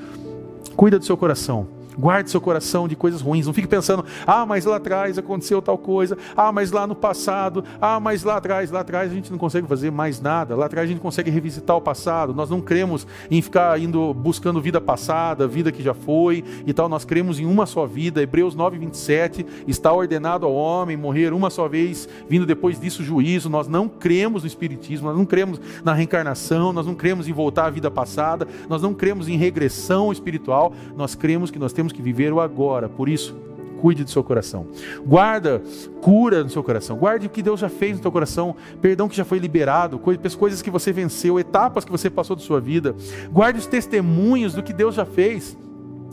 cuida 0.76 0.98
do 0.98 1.04
seu 1.04 1.16
coração. 1.16 1.66
Guarde 1.98 2.30
seu 2.30 2.40
coração 2.40 2.86
de 2.86 2.96
coisas 2.96 3.20
ruins. 3.20 3.46
Não 3.46 3.52
fique 3.52 3.68
pensando, 3.68 4.04
ah, 4.26 4.46
mas 4.46 4.64
lá 4.64 4.76
atrás 4.76 5.18
aconteceu 5.18 5.60
tal 5.60 5.78
coisa. 5.78 6.16
Ah, 6.36 6.52
mas 6.52 6.72
lá 6.72 6.86
no 6.86 6.94
passado. 6.94 7.64
Ah, 7.80 8.00
mas 8.00 8.22
lá 8.22 8.36
atrás, 8.36 8.70
lá 8.70 8.80
atrás 8.80 9.10
a 9.10 9.14
gente 9.14 9.30
não 9.30 9.38
consegue 9.38 9.66
fazer 9.66 9.90
mais 9.90 10.20
nada. 10.20 10.54
Lá 10.54 10.66
atrás 10.66 10.88
a 10.88 10.92
gente 10.92 11.00
consegue 11.00 11.30
revisitar 11.30 11.76
o 11.76 11.80
passado. 11.80 12.34
Nós 12.34 12.50
não 12.50 12.60
cremos 12.60 13.06
em 13.30 13.40
ficar 13.42 13.78
indo 13.80 14.12
buscando 14.14 14.60
vida 14.60 14.80
passada, 14.80 15.46
vida 15.46 15.72
que 15.72 15.82
já 15.82 15.94
foi 15.94 16.44
e 16.66 16.72
tal. 16.72 16.88
Nós 16.88 17.04
cremos 17.04 17.38
em 17.38 17.46
uma 17.46 17.66
só 17.66 17.86
vida. 17.86 18.22
Hebreus 18.22 18.54
9, 18.54 18.78
27. 18.78 19.46
Está 19.66 19.92
ordenado 19.92 20.46
ao 20.46 20.52
homem 20.52 20.96
morrer 20.96 21.32
uma 21.32 21.50
só 21.50 21.68
vez, 21.68 22.08
vindo 22.28 22.46
depois 22.46 22.80
disso 22.80 23.02
juízo. 23.02 23.48
Nós 23.48 23.68
não 23.68 23.88
cremos 23.88 24.42
no 24.42 24.46
Espiritismo, 24.46 25.08
nós 25.08 25.16
não 25.16 25.24
cremos 25.24 25.60
na 25.84 25.92
reencarnação, 25.92 26.72
nós 26.72 26.86
não 26.86 26.94
cremos 26.94 27.28
em 27.28 27.32
voltar 27.32 27.66
à 27.66 27.70
vida 27.70 27.90
passada, 27.90 28.46
nós 28.68 28.82
não 28.82 28.94
cremos 28.94 29.28
em 29.28 29.36
regressão 29.36 30.12
espiritual. 30.12 30.72
Nós 30.96 31.14
cremos 31.14 31.50
que 31.50 31.58
nós 31.58 31.72
temos 31.72 31.89
que 31.92 32.02
viver 32.02 32.32
o 32.32 32.40
agora. 32.40 32.88
Por 32.88 33.08
isso, 33.08 33.36
cuide 33.80 34.04
do 34.04 34.10
seu 34.10 34.22
coração. 34.22 34.66
Guarda 35.04 35.62
cura 36.02 36.44
no 36.44 36.50
seu 36.50 36.62
coração. 36.62 36.96
Guarde 36.96 37.26
o 37.26 37.30
que 37.30 37.42
Deus 37.42 37.58
já 37.58 37.68
fez 37.68 37.96
no 37.96 38.02
seu 38.02 38.12
coração, 38.12 38.54
perdão 38.80 39.08
que 39.08 39.16
já 39.16 39.24
foi 39.24 39.38
liberado, 39.38 39.98
coisas 39.98 40.62
que 40.62 40.70
você 40.70 40.92
venceu, 40.92 41.40
etapas 41.40 41.84
que 41.84 41.90
você 41.90 42.10
passou 42.10 42.36
da 42.36 42.42
sua 42.42 42.60
vida. 42.60 42.94
Guarde 43.32 43.58
os 43.58 43.66
testemunhos 43.66 44.54
do 44.54 44.62
que 44.62 44.72
Deus 44.72 44.94
já 44.94 45.04
fez. 45.04 45.56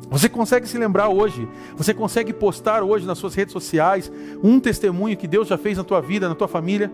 Você 0.09 0.29
consegue 0.29 0.67
se 0.67 0.77
lembrar 0.77 1.09
hoje, 1.09 1.47
você 1.75 1.93
consegue 1.93 2.31
postar 2.31 2.81
hoje 2.81 3.05
nas 3.05 3.17
suas 3.17 3.35
redes 3.35 3.51
sociais 3.51 4.09
um 4.41 4.57
testemunho 4.57 5.17
que 5.17 5.27
Deus 5.27 5.49
já 5.49 5.57
fez 5.57 5.77
na 5.77 5.83
tua 5.83 5.99
vida, 5.99 6.29
na 6.29 6.35
tua 6.35 6.47
família? 6.47 6.89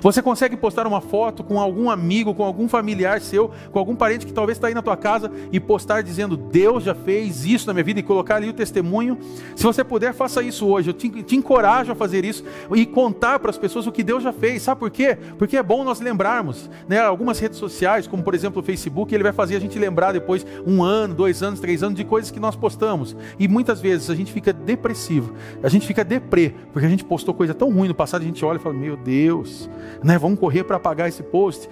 Você 0.00 0.22
consegue 0.22 0.56
postar 0.56 0.86
uma 0.86 1.00
foto 1.00 1.44
com 1.44 1.60
algum 1.60 1.90
amigo, 1.90 2.34
com 2.34 2.42
algum 2.42 2.68
familiar 2.68 3.20
seu, 3.20 3.50
com 3.70 3.78
algum 3.78 3.94
parente 3.94 4.26
que 4.26 4.32
talvez 4.32 4.58
está 4.58 4.68
aí 4.68 4.74
na 4.74 4.82
tua 4.82 4.96
casa 4.96 5.30
e 5.50 5.60
postar 5.60 6.02
dizendo 6.02 6.36
Deus 6.36 6.84
já 6.84 6.94
fez 6.94 7.44
isso 7.44 7.66
na 7.66 7.72
minha 7.72 7.84
vida 7.84 8.00
e 8.00 8.02
colocar 8.02 8.36
ali 8.36 8.48
o 8.48 8.52
testemunho? 8.52 9.18
Se 9.54 9.62
você 9.62 9.84
puder, 9.84 10.12
faça 10.12 10.42
isso 10.42 10.66
hoje. 10.66 10.90
Eu 10.90 10.94
te, 10.94 11.08
te 11.22 11.36
encorajo 11.36 11.92
a 11.92 11.94
fazer 11.94 12.24
isso 12.24 12.44
e 12.74 12.86
contar 12.86 13.38
para 13.38 13.50
as 13.50 13.58
pessoas 13.58 13.86
o 13.86 13.92
que 13.92 14.02
Deus 14.02 14.22
já 14.22 14.32
fez. 14.32 14.62
Sabe 14.62 14.80
por 14.80 14.90
quê? 14.90 15.16
Porque 15.38 15.56
é 15.56 15.62
bom 15.62 15.84
nós 15.84 16.00
lembrarmos. 16.00 16.68
Né? 16.88 16.98
Algumas 17.00 17.38
redes 17.38 17.58
sociais, 17.58 18.06
como 18.06 18.22
por 18.22 18.34
exemplo 18.34 18.60
o 18.60 18.64
Facebook, 18.64 19.14
ele 19.14 19.22
vai 19.22 19.32
fazer 19.32 19.56
a 19.56 19.60
gente 19.60 19.78
lembrar 19.78 20.12
depois 20.12 20.44
um 20.66 20.82
ano, 20.82 21.14
dois 21.14 21.42
anos, 21.42 21.60
três 21.60 21.82
anos 21.82 21.96
de 21.96 22.04
coisas 22.04 22.30
que 22.30 22.40
nós 22.40 22.56
postamos. 22.56 23.16
E 23.38 23.46
muitas 23.46 23.80
vezes 23.80 24.10
a 24.10 24.14
gente 24.14 24.32
fica 24.32 24.52
depressivo, 24.52 25.34
a 25.62 25.68
gente 25.68 25.86
fica 25.86 26.04
deprê, 26.04 26.54
porque 26.72 26.86
a 26.86 26.90
gente 26.90 27.04
postou 27.04 27.34
coisa 27.34 27.54
tão 27.54 27.70
ruim 27.70 27.88
no 27.88 27.94
passado, 27.94 28.22
a 28.22 28.24
gente 28.24 28.44
olha 28.44 28.56
e 28.56 28.60
fala: 28.60 28.74
Meu 28.74 28.96
Deus 28.96 29.61
né? 30.02 30.18
Vamos 30.18 30.38
correr 30.38 30.64
para 30.64 30.76
apagar 30.76 31.08
esse 31.08 31.22
post. 31.22 31.68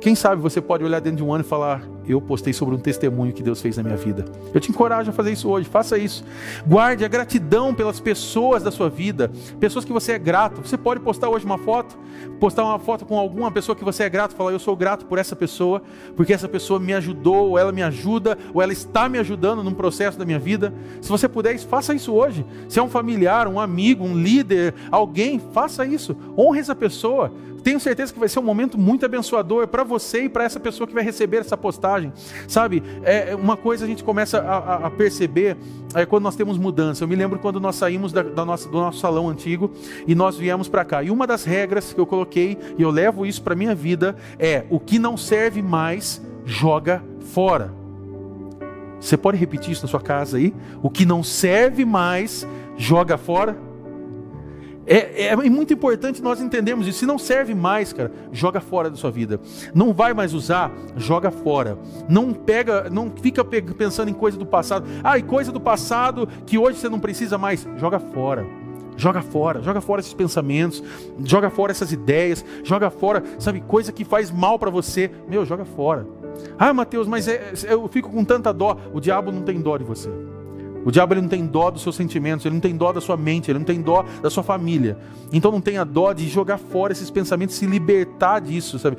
Quem 0.00 0.14
sabe 0.14 0.40
você 0.40 0.62
pode 0.62 0.82
olhar 0.82 0.98
dentro 0.98 1.18
de 1.18 1.22
um 1.22 1.32
ano 1.32 1.44
e 1.44 1.46
falar: 1.46 1.82
Eu 2.08 2.22
postei 2.22 2.54
sobre 2.54 2.74
um 2.74 2.78
testemunho 2.78 3.34
que 3.34 3.42
Deus 3.42 3.60
fez 3.60 3.76
na 3.76 3.82
minha 3.82 3.98
vida. 3.98 4.24
Eu 4.54 4.58
te 4.58 4.70
encorajo 4.70 5.10
a 5.10 5.12
fazer 5.12 5.30
isso 5.30 5.46
hoje, 5.46 5.68
faça 5.68 5.98
isso. 5.98 6.24
Guarde 6.66 7.04
a 7.04 7.08
gratidão 7.08 7.74
pelas 7.74 8.00
pessoas 8.00 8.62
da 8.62 8.70
sua 8.70 8.88
vida, 8.88 9.30
pessoas 9.60 9.84
que 9.84 9.92
você 9.92 10.12
é 10.12 10.18
grato. 10.18 10.66
Você 10.66 10.78
pode 10.78 11.00
postar 11.00 11.28
hoje 11.28 11.44
uma 11.44 11.58
foto, 11.58 11.98
postar 12.40 12.64
uma 12.64 12.78
foto 12.78 13.04
com 13.04 13.18
alguma 13.18 13.50
pessoa 13.50 13.76
que 13.76 13.84
você 13.84 14.04
é 14.04 14.08
grato, 14.08 14.34
falar: 14.34 14.52
Eu 14.52 14.58
sou 14.58 14.74
grato 14.74 15.04
por 15.04 15.18
essa 15.18 15.36
pessoa, 15.36 15.82
porque 16.16 16.32
essa 16.32 16.48
pessoa 16.48 16.80
me 16.80 16.94
ajudou, 16.94 17.50
ou 17.50 17.58
ela 17.58 17.70
me 17.70 17.82
ajuda, 17.82 18.38
ou 18.54 18.62
ela 18.62 18.72
está 18.72 19.06
me 19.06 19.18
ajudando 19.18 19.62
num 19.62 19.74
processo 19.74 20.18
da 20.18 20.24
minha 20.24 20.38
vida. 20.38 20.72
Se 21.02 21.10
você 21.10 21.28
puder, 21.28 21.58
faça 21.58 21.92
isso 21.92 22.14
hoje. 22.14 22.46
Se 22.70 22.78
é 22.78 22.82
um 22.82 22.88
familiar, 22.88 23.46
um 23.46 23.60
amigo, 23.60 24.02
um 24.02 24.16
líder, 24.16 24.74
alguém, 24.90 25.38
faça 25.52 25.84
isso. 25.84 26.16
Honre 26.38 26.60
essa 26.60 26.74
pessoa 26.74 27.30
tenho 27.62 27.80
certeza 27.80 28.12
que 28.12 28.18
vai 28.18 28.28
ser 28.28 28.38
um 28.38 28.42
momento 28.42 28.78
muito 28.78 29.04
abençoador 29.04 29.68
para 29.68 29.84
você 29.84 30.24
e 30.24 30.28
para 30.28 30.44
essa 30.44 30.58
pessoa 30.58 30.86
que 30.86 30.94
vai 30.94 31.04
receber 31.04 31.38
essa 31.38 31.56
postagem. 31.56 32.12
Sabe, 32.48 32.82
é, 33.02 33.30
é 33.30 33.34
uma 33.34 33.56
coisa 33.56 33.84
a 33.84 33.88
gente 33.88 34.04
começa 34.04 34.38
a, 34.40 34.86
a 34.86 34.90
perceber 34.90 35.56
é, 35.94 36.06
quando 36.06 36.24
nós 36.24 36.36
temos 36.36 36.58
mudança. 36.58 37.04
Eu 37.04 37.08
me 37.08 37.16
lembro 37.16 37.38
quando 37.38 37.60
nós 37.60 37.76
saímos 37.76 38.12
da, 38.12 38.22
da 38.22 38.44
nossa, 38.44 38.68
do 38.68 38.78
nosso 38.78 38.98
salão 38.98 39.28
antigo 39.28 39.70
e 40.06 40.14
nós 40.14 40.36
viemos 40.36 40.68
para 40.68 40.84
cá. 40.84 41.02
E 41.02 41.10
uma 41.10 41.26
das 41.26 41.44
regras 41.44 41.92
que 41.92 42.00
eu 42.00 42.06
coloquei, 42.06 42.56
e 42.78 42.82
eu 42.82 42.90
levo 42.90 43.26
isso 43.26 43.42
para 43.42 43.54
minha 43.54 43.74
vida, 43.74 44.16
é 44.38 44.64
o 44.70 44.78
que 44.80 44.98
não 44.98 45.16
serve 45.16 45.62
mais, 45.62 46.22
joga 46.44 47.02
fora. 47.32 47.72
Você 49.00 49.16
pode 49.16 49.38
repetir 49.38 49.72
isso 49.72 49.82
na 49.82 49.88
sua 49.88 50.00
casa 50.00 50.36
aí? 50.36 50.54
O 50.82 50.90
que 50.90 51.06
não 51.06 51.22
serve 51.22 51.84
mais, 51.84 52.46
joga 52.76 53.16
fora. 53.16 53.56
É, 54.86 55.26
é, 55.26 55.36
muito 55.36 55.72
importante 55.72 56.22
nós 56.22 56.40
entendermos 56.40 56.86
isso. 56.86 57.00
Se 57.00 57.06
não 57.06 57.18
serve 57.18 57.54
mais, 57.54 57.92
cara, 57.92 58.10
joga 58.32 58.60
fora 58.60 58.90
da 58.90 58.96
sua 58.96 59.10
vida. 59.10 59.40
Não 59.74 59.92
vai 59.92 60.14
mais 60.14 60.34
usar, 60.34 60.72
joga 60.96 61.30
fora. 61.30 61.78
Não 62.08 62.32
pega, 62.32 62.88
não 62.90 63.10
fica 63.10 63.44
pensando 63.44 64.10
em 64.10 64.14
coisa 64.14 64.38
do 64.38 64.46
passado. 64.46 64.86
Ah, 65.04 65.18
e 65.18 65.22
coisa 65.22 65.52
do 65.52 65.60
passado 65.60 66.28
que 66.46 66.58
hoje 66.58 66.78
você 66.78 66.88
não 66.88 66.98
precisa 66.98 67.38
mais, 67.38 67.66
joga 67.76 67.98
fora. 67.98 68.46
Joga 68.96 69.22
fora, 69.22 69.62
joga 69.62 69.80
fora 69.80 70.00
esses 70.02 70.12
pensamentos, 70.12 70.82
joga 71.24 71.48
fora 71.48 71.72
essas 71.72 71.90
ideias, 71.90 72.44
joga 72.62 72.90
fora, 72.90 73.22
sabe, 73.38 73.62
coisa 73.62 73.90
que 73.92 74.04
faz 74.04 74.30
mal 74.30 74.58
para 74.58 74.70
você. 74.70 75.10
Meu, 75.26 75.46
joga 75.46 75.64
fora. 75.64 76.06
Ah, 76.58 76.74
Mateus, 76.74 77.06
mas 77.06 77.26
é, 77.26 77.52
eu 77.66 77.88
fico 77.88 78.10
com 78.10 78.24
tanta 78.24 78.52
dó. 78.52 78.76
O 78.92 79.00
diabo 79.00 79.32
não 79.32 79.42
tem 79.42 79.60
dó 79.60 79.78
de 79.78 79.84
você. 79.84 80.10
O 80.84 80.90
diabo 80.90 81.14
ele 81.14 81.20
não 81.20 81.28
tem 81.28 81.46
dó 81.46 81.70
dos 81.70 81.82
seus 81.82 81.94
sentimentos, 81.94 82.46
ele 82.46 82.54
não 82.54 82.60
tem 82.60 82.76
dó 82.76 82.92
da 82.92 83.00
sua 83.00 83.16
mente, 83.16 83.50
ele 83.50 83.58
não 83.58 83.66
tem 83.66 83.82
dó 83.82 84.04
da 84.22 84.30
sua 84.30 84.42
família. 84.42 84.96
Então 85.32 85.52
não 85.52 85.60
tenha 85.60 85.84
dó 85.84 86.12
de 86.12 86.28
jogar 86.28 86.58
fora 86.58 86.92
esses 86.92 87.10
pensamentos, 87.10 87.56
se 87.56 87.66
libertar 87.66 88.40
disso, 88.40 88.78
sabe? 88.78 88.96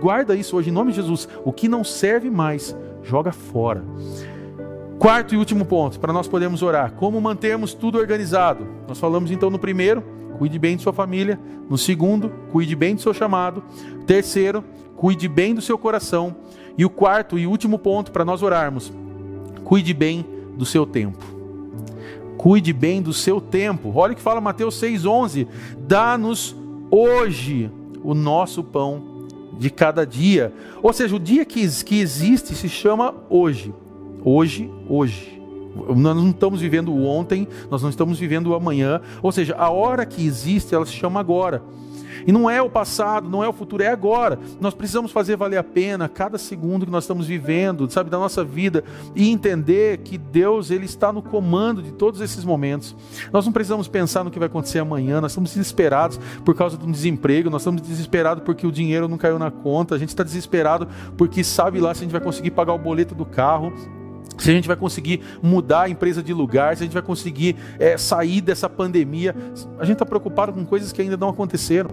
Guarda 0.00 0.34
isso 0.34 0.56
hoje 0.56 0.70
em 0.70 0.72
nome 0.72 0.90
de 0.90 0.96
Jesus. 0.96 1.28
O 1.44 1.52
que 1.52 1.68
não 1.68 1.84
serve 1.84 2.30
mais, 2.30 2.76
joga 3.02 3.32
fora. 3.32 3.84
Quarto 4.98 5.34
e 5.34 5.38
último 5.38 5.64
ponto, 5.64 6.00
para 6.00 6.12
nós 6.12 6.26
podermos 6.26 6.62
orar. 6.62 6.92
Como 6.92 7.20
mantermos 7.20 7.74
tudo 7.74 7.98
organizado? 7.98 8.66
Nós 8.88 8.98
falamos 8.98 9.30
então 9.30 9.50
no 9.50 9.58
primeiro, 9.58 10.02
cuide 10.38 10.58
bem 10.58 10.76
de 10.76 10.82
sua 10.82 10.92
família. 10.92 11.38
No 11.68 11.76
segundo, 11.76 12.30
cuide 12.50 12.74
bem 12.74 12.94
do 12.94 13.00
seu 13.00 13.12
chamado. 13.12 13.62
Terceiro, 14.06 14.64
cuide 14.96 15.28
bem 15.28 15.54
do 15.54 15.60
seu 15.60 15.76
coração. 15.76 16.34
E 16.78 16.84
o 16.84 16.90
quarto 16.90 17.38
e 17.38 17.46
último 17.46 17.78
ponto 17.78 18.10
para 18.10 18.24
nós 18.24 18.42
orarmos, 18.42 18.92
cuide 19.64 19.94
bem 19.94 20.24
do 20.56 20.64
seu 20.64 20.86
tempo. 20.86 21.24
Cuide 22.36 22.72
bem 22.72 23.02
do 23.02 23.12
seu 23.12 23.40
tempo. 23.40 23.92
Olha 23.94 24.12
o 24.12 24.16
que 24.16 24.22
fala 24.22 24.40
Mateus 24.40 24.80
6,11: 24.80 25.46
Dá-nos 25.78 26.54
hoje 26.90 27.70
o 28.02 28.14
nosso 28.14 28.62
pão 28.62 29.26
de 29.58 29.70
cada 29.70 30.06
dia. 30.06 30.52
Ou 30.82 30.92
seja, 30.92 31.16
o 31.16 31.20
dia 31.20 31.44
que, 31.44 31.66
que 31.84 32.00
existe 32.00 32.54
se 32.54 32.68
chama 32.68 33.14
hoje. 33.28 33.74
Hoje, 34.24 34.70
hoje. 34.88 35.35
Nós 35.96 36.16
não 36.16 36.30
estamos 36.30 36.60
vivendo 36.60 36.92
o 36.92 37.04
ontem, 37.04 37.46
nós 37.70 37.82
não 37.82 37.90
estamos 37.90 38.18
vivendo 38.18 38.48
o 38.48 38.54
amanhã. 38.54 39.00
Ou 39.22 39.32
seja, 39.32 39.54
a 39.56 39.70
hora 39.70 40.06
que 40.06 40.24
existe, 40.24 40.74
ela 40.74 40.86
se 40.86 40.92
chama 40.92 41.20
agora. 41.20 41.62
E 42.26 42.32
não 42.32 42.48
é 42.48 42.62
o 42.62 42.70
passado, 42.70 43.28
não 43.28 43.42
é 43.42 43.48
o 43.48 43.52
futuro, 43.52 43.82
é 43.82 43.88
agora. 43.88 44.38
Nós 44.60 44.74
precisamos 44.74 45.10
fazer 45.10 45.36
valer 45.36 45.58
a 45.58 45.64
pena 45.64 46.08
cada 46.08 46.38
segundo 46.38 46.86
que 46.86 46.92
nós 46.92 47.04
estamos 47.04 47.26
vivendo, 47.26 47.90
sabe, 47.90 48.10
da 48.10 48.18
nossa 48.18 48.44
vida 48.44 48.84
e 49.14 49.30
entender 49.30 49.98
que 49.98 50.16
Deus 50.16 50.70
ele 50.70 50.84
está 50.84 51.12
no 51.12 51.22
comando 51.22 51.82
de 51.82 51.92
todos 51.92 52.20
esses 52.20 52.44
momentos. 52.44 52.96
Nós 53.32 53.44
não 53.44 53.52
precisamos 53.52 53.88
pensar 53.88 54.24
no 54.24 54.30
que 54.30 54.38
vai 54.38 54.46
acontecer 54.46 54.78
amanhã, 54.78 55.20
nós 55.20 55.32
estamos 55.32 55.50
desesperados 55.50 56.18
por 56.44 56.54
causa 56.54 56.76
do 56.76 56.86
desemprego, 56.86 57.50
nós 57.50 57.62
estamos 57.62 57.82
desesperados 57.82 58.42
porque 58.44 58.66
o 58.66 58.72
dinheiro 58.72 59.08
não 59.08 59.18
caiu 59.18 59.38
na 59.38 59.50
conta, 59.50 59.94
a 59.94 59.98
gente 59.98 60.10
está 60.10 60.22
desesperado 60.22 60.88
porque 61.16 61.42
sabe 61.44 61.80
lá 61.80 61.94
se 61.94 62.00
a 62.00 62.02
gente 62.04 62.12
vai 62.12 62.20
conseguir 62.20 62.50
pagar 62.50 62.72
o 62.72 62.78
boleto 62.78 63.14
do 63.14 63.24
carro, 63.24 63.72
se 64.38 64.50
a 64.50 64.52
gente 64.52 64.68
vai 64.68 64.76
conseguir 64.76 65.20
mudar 65.42 65.82
a 65.82 65.88
empresa 65.88 66.22
de 66.22 66.32
lugar, 66.32 66.76
se 66.76 66.82
a 66.82 66.86
gente 66.86 66.94
vai 66.94 67.02
conseguir 67.02 67.56
é, 67.78 67.96
sair 67.96 68.40
dessa 68.40 68.68
pandemia. 68.68 69.34
A 69.78 69.84
gente 69.84 69.94
está 69.94 70.06
preocupado 70.06 70.52
com 70.52 70.64
coisas 70.64 70.92
que 70.92 71.00
ainda 71.00 71.16
não 71.16 71.28
aconteceram. 71.28 71.90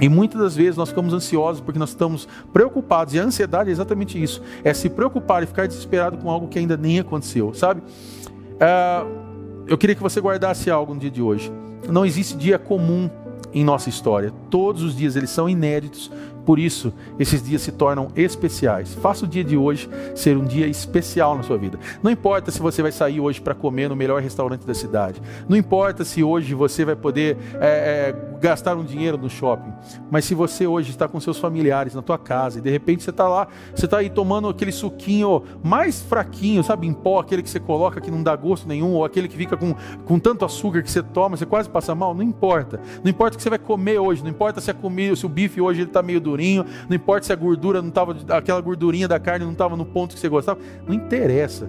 E 0.00 0.08
muitas 0.08 0.40
das 0.40 0.56
vezes 0.56 0.76
nós 0.76 0.88
ficamos 0.88 1.12
ansiosos 1.12 1.60
porque 1.60 1.78
nós 1.78 1.90
estamos 1.90 2.26
preocupados, 2.52 3.12
e 3.12 3.20
a 3.20 3.22
ansiedade 3.22 3.68
é 3.68 3.72
exatamente 3.72 4.20
isso: 4.20 4.42
é 4.64 4.72
se 4.72 4.88
preocupar 4.88 5.42
e 5.42 5.46
ficar 5.46 5.68
desesperado 5.68 6.16
com 6.16 6.30
algo 6.30 6.48
que 6.48 6.58
ainda 6.58 6.76
nem 6.76 6.98
aconteceu, 6.98 7.52
sabe? 7.52 7.82
Uh, 7.82 9.30
eu 9.66 9.76
queria 9.76 9.94
que 9.94 10.02
você 10.02 10.20
guardasse 10.20 10.70
algo 10.70 10.94
no 10.94 11.00
dia 11.00 11.10
de 11.10 11.20
hoje. 11.20 11.52
Não 11.88 12.04
existe 12.04 12.36
dia 12.36 12.58
comum 12.58 13.10
em 13.52 13.64
nossa 13.64 13.88
história. 13.88 14.32
Todos 14.48 14.82
os 14.82 14.96
dias 14.96 15.16
eles 15.16 15.30
são 15.30 15.48
inéditos, 15.48 16.10
por 16.44 16.58
isso 16.58 16.92
esses 17.18 17.42
dias 17.42 17.62
se 17.62 17.72
tornam 17.72 18.08
especiais. 18.16 18.94
Faça 18.94 19.24
o 19.24 19.28
dia 19.28 19.44
de 19.44 19.56
hoje 19.56 19.88
ser 20.14 20.36
um 20.36 20.44
dia 20.44 20.66
especial 20.66 21.36
na 21.36 21.42
sua 21.42 21.56
vida. 21.56 21.78
Não 22.02 22.10
importa 22.10 22.50
se 22.50 22.60
você 22.60 22.82
vai 22.82 22.92
sair 22.92 23.20
hoje 23.20 23.40
para 23.40 23.54
comer 23.54 23.88
no 23.88 23.96
melhor 23.96 24.20
restaurante 24.22 24.66
da 24.66 24.74
cidade. 24.74 25.20
Não 25.48 25.56
importa 25.56 26.04
se 26.04 26.22
hoje 26.22 26.54
você 26.54 26.84
vai 26.84 26.96
poder 26.96 27.36
é, 27.54 27.60
é, 27.60 28.38
gastar 28.40 28.76
um 28.76 28.84
dinheiro 28.84 29.16
no 29.16 29.28
shopping. 29.28 29.72
Mas 30.10 30.24
se 30.24 30.34
você 30.34 30.66
hoje 30.66 30.90
está 30.90 31.06
com 31.08 31.20
seus 31.20 31.38
familiares 31.38 31.94
na 31.94 32.02
tua 32.02 32.18
casa 32.18 32.58
e 32.58 32.62
de 32.62 32.70
repente 32.70 33.02
você 33.02 33.10
está 33.10 33.28
lá, 33.28 33.48
você 33.74 33.84
está 33.84 33.98
aí 33.98 34.10
tomando 34.10 34.48
aquele 34.48 34.72
suquinho 34.72 35.42
mais 35.62 36.00
fraquinho, 36.00 36.62
sabe, 36.62 36.86
em 36.86 36.92
pó, 36.92 37.20
aquele 37.20 37.42
que 37.42 37.50
você 37.50 37.60
coloca 37.60 38.00
que 38.00 38.10
não 38.10 38.22
dá 38.22 38.34
gosto 38.34 38.66
nenhum, 38.66 38.92
ou 38.94 39.04
aquele 39.04 39.28
que 39.28 39.36
fica 39.36 39.56
com, 39.56 39.74
com 40.04 40.18
tanto 40.18 40.44
açúcar 40.44 40.82
que 40.82 40.90
você 40.90 41.02
toma, 41.02 41.36
você 41.36 41.46
quase 41.46 41.68
passa 41.68 41.94
mal, 41.94 42.14
não 42.14 42.22
importa. 42.22 42.80
Não 43.02 43.10
importa 43.10 43.34
o 43.34 43.36
que 43.36 43.42
você 43.42 43.50
vai 43.50 43.58
comer 43.58 43.98
hoje, 43.98 44.22
não 44.22 44.30
importa 44.30 44.60
se 44.60 44.70
a 44.70 44.74
comida, 44.74 45.14
se 45.16 45.26
o 45.26 45.28
bife 45.28 45.60
hoje 45.60 45.80
ele 45.80 45.90
está 45.90 46.02
meio 46.02 46.20
não 46.36 46.96
importa 46.96 47.26
se 47.26 47.32
a 47.32 47.36
gordura 47.36 47.80
não 47.80 47.88
estava, 47.88 48.16
aquela 48.30 48.60
gordurinha 48.60 49.08
da 49.08 49.18
carne 49.18 49.44
não 49.44 49.52
estava 49.52 49.76
no 49.76 49.84
ponto 49.84 50.14
que 50.14 50.20
você 50.20 50.28
gostava, 50.28 50.60
não 50.86 50.94
interessa. 50.94 51.68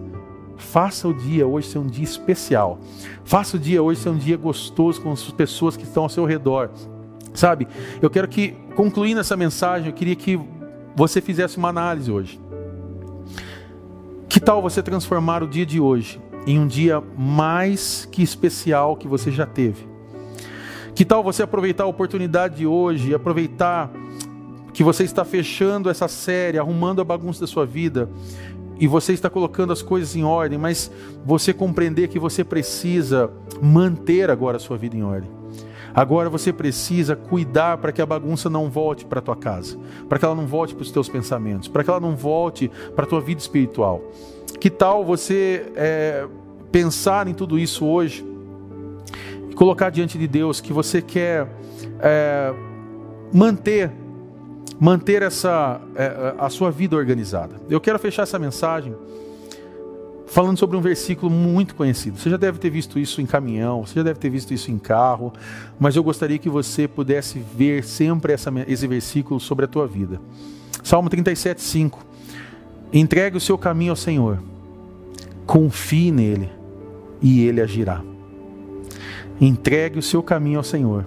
Faça 0.57 1.07
o 1.07 1.13
dia 1.13 1.47
hoje 1.47 1.67
ser 1.67 1.79
um 1.79 1.87
dia 1.87 2.03
especial. 2.03 2.79
Faça 3.23 3.57
o 3.57 3.59
dia 3.59 3.81
hoje 3.81 3.99
ser 3.99 4.09
um 4.09 4.17
dia 4.17 4.37
gostoso 4.37 5.01
com 5.01 5.11
as 5.11 5.29
pessoas 5.31 5.75
que 5.75 5.83
estão 5.83 6.03
ao 6.03 6.09
seu 6.09 6.25
redor. 6.25 6.69
Sabe, 7.33 7.67
eu 8.01 8.09
quero 8.09 8.27
que, 8.27 8.53
concluindo 8.75 9.19
essa 9.19 9.37
mensagem, 9.37 9.87
eu 9.87 9.93
queria 9.93 10.15
que 10.15 10.39
você 10.95 11.21
fizesse 11.21 11.57
uma 11.57 11.69
análise 11.69 12.11
hoje. 12.11 12.39
Que 14.27 14.39
tal 14.39 14.61
você 14.61 14.81
transformar 14.83 15.43
o 15.43 15.47
dia 15.47 15.65
de 15.65 15.79
hoje 15.79 16.21
em 16.45 16.59
um 16.59 16.67
dia 16.67 17.01
mais 17.17 18.07
que 18.11 18.21
especial 18.21 18.95
que 18.95 19.07
você 19.07 19.31
já 19.31 19.45
teve? 19.45 19.87
Que 20.93 21.05
tal 21.05 21.23
você 21.23 21.43
aproveitar 21.43 21.85
a 21.85 21.87
oportunidade 21.87 22.57
de 22.57 22.67
hoje 22.67 23.13
aproveitar 23.13 23.89
que 24.73 24.83
você 24.83 25.03
está 25.03 25.25
fechando 25.25 25.89
essa 25.89 26.07
série, 26.07 26.57
arrumando 26.57 27.01
a 27.01 27.03
bagunça 27.03 27.41
da 27.41 27.47
sua 27.47 27.65
vida 27.65 28.09
e 28.79 28.87
você 28.87 29.13
está 29.13 29.29
colocando 29.29 29.71
as 29.71 29.81
coisas 29.81 30.15
em 30.15 30.23
ordem, 30.23 30.57
mas 30.57 30.91
você 31.25 31.53
compreender 31.53 32.07
que 32.07 32.17
você 32.17 32.43
precisa 32.43 33.29
manter 33.61 34.29
agora 34.29 34.57
a 34.57 34.59
sua 34.59 34.77
vida 34.77 34.95
em 34.95 35.03
ordem. 35.03 35.29
Agora 35.93 36.29
você 36.29 36.53
precisa 36.53 37.15
cuidar 37.15 37.77
para 37.77 37.91
que 37.91 38.01
a 38.01 38.05
bagunça 38.05 38.49
não 38.49 38.69
volte 38.69 39.05
para 39.05 39.19
a 39.19 39.21
tua 39.21 39.35
casa, 39.35 39.77
para 40.07 40.17
que 40.17 40.25
ela 40.25 40.33
não 40.33 40.47
volte 40.47 40.73
para 40.73 40.83
os 40.83 40.91
teus 40.91 41.09
pensamentos, 41.09 41.67
para 41.67 41.83
que 41.83 41.89
ela 41.89 41.99
não 41.99 42.15
volte 42.15 42.71
para 42.95 43.05
a 43.05 43.07
tua 43.07 43.19
vida 43.19 43.41
espiritual. 43.41 44.01
Que 44.59 44.69
tal 44.69 45.03
você 45.03 45.71
é, 45.75 46.25
pensar 46.71 47.27
em 47.27 47.33
tudo 47.33 47.59
isso 47.59 47.85
hoje 47.85 48.25
e 49.49 49.53
colocar 49.53 49.89
diante 49.89 50.17
de 50.17 50.27
Deus 50.27 50.61
que 50.61 50.71
você 50.71 51.01
quer 51.01 51.47
é, 51.99 52.53
manter 53.33 53.91
manter 54.81 55.21
essa 55.21 55.79
é, 55.95 56.33
a 56.39 56.49
sua 56.49 56.71
vida 56.71 56.95
organizada. 56.95 57.61
Eu 57.69 57.79
quero 57.79 57.99
fechar 57.99 58.23
essa 58.23 58.39
mensagem 58.39 58.95
falando 60.25 60.57
sobre 60.57 60.75
um 60.75 60.81
versículo 60.81 61.31
muito 61.31 61.75
conhecido. 61.75 62.17
Você 62.17 62.31
já 62.31 62.37
deve 62.37 62.57
ter 62.57 62.71
visto 62.71 62.97
isso 62.97 63.21
em 63.21 63.27
caminhão, 63.27 63.85
você 63.85 63.93
já 63.95 64.01
deve 64.01 64.17
ter 64.17 64.31
visto 64.31 64.55
isso 64.55 64.71
em 64.71 64.79
carro, 64.79 65.31
mas 65.79 65.95
eu 65.95 66.03
gostaria 66.03 66.39
que 66.39 66.49
você 66.49 66.87
pudesse 66.87 67.37
ver 67.37 67.83
sempre 67.83 68.33
essa, 68.33 68.51
esse 68.67 68.87
versículo 68.87 69.39
sobre 69.39 69.65
a 69.65 69.67
tua 69.67 69.85
vida. 69.85 70.19
Salmo 70.83 71.11
37, 71.11 71.61
5. 71.61 72.03
Entregue 72.91 73.37
o 73.37 73.41
seu 73.41 73.59
caminho 73.59 73.91
ao 73.91 73.95
Senhor, 73.95 74.39
confie 75.45 76.11
nele 76.11 76.49
e 77.21 77.45
ele 77.45 77.61
agirá. 77.61 78.01
Entregue 79.39 79.99
o 79.99 80.01
seu 80.01 80.23
caminho 80.23 80.57
ao 80.57 80.63
Senhor, 80.63 81.05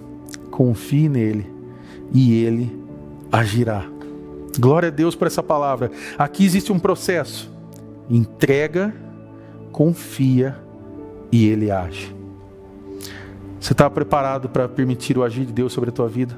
confie 0.49 1.09
nele 1.09 1.45
e 2.13 2.41
ele 2.41 2.63
agirá. 2.63 2.84
Glória 4.57 4.87
a 4.87 4.91
Deus 4.91 5.15
por 5.15 5.27
essa 5.27 5.43
palavra. 5.43 5.91
Aqui 6.17 6.45
existe 6.45 6.71
um 6.71 6.79
processo. 6.79 7.51
Entrega, 8.09 8.93
confia 9.71 10.57
e 11.31 11.47
ele 11.47 11.69
age. 11.69 12.15
Você 13.59 13.73
está 13.73 13.89
preparado 13.89 14.47
para 14.47 14.69
permitir 14.69 15.17
o 15.17 15.23
agir 15.23 15.45
de 15.45 15.51
Deus 15.51 15.73
sobre 15.73 15.89
a 15.89 15.93
tua 15.93 16.07
vida? 16.07 16.37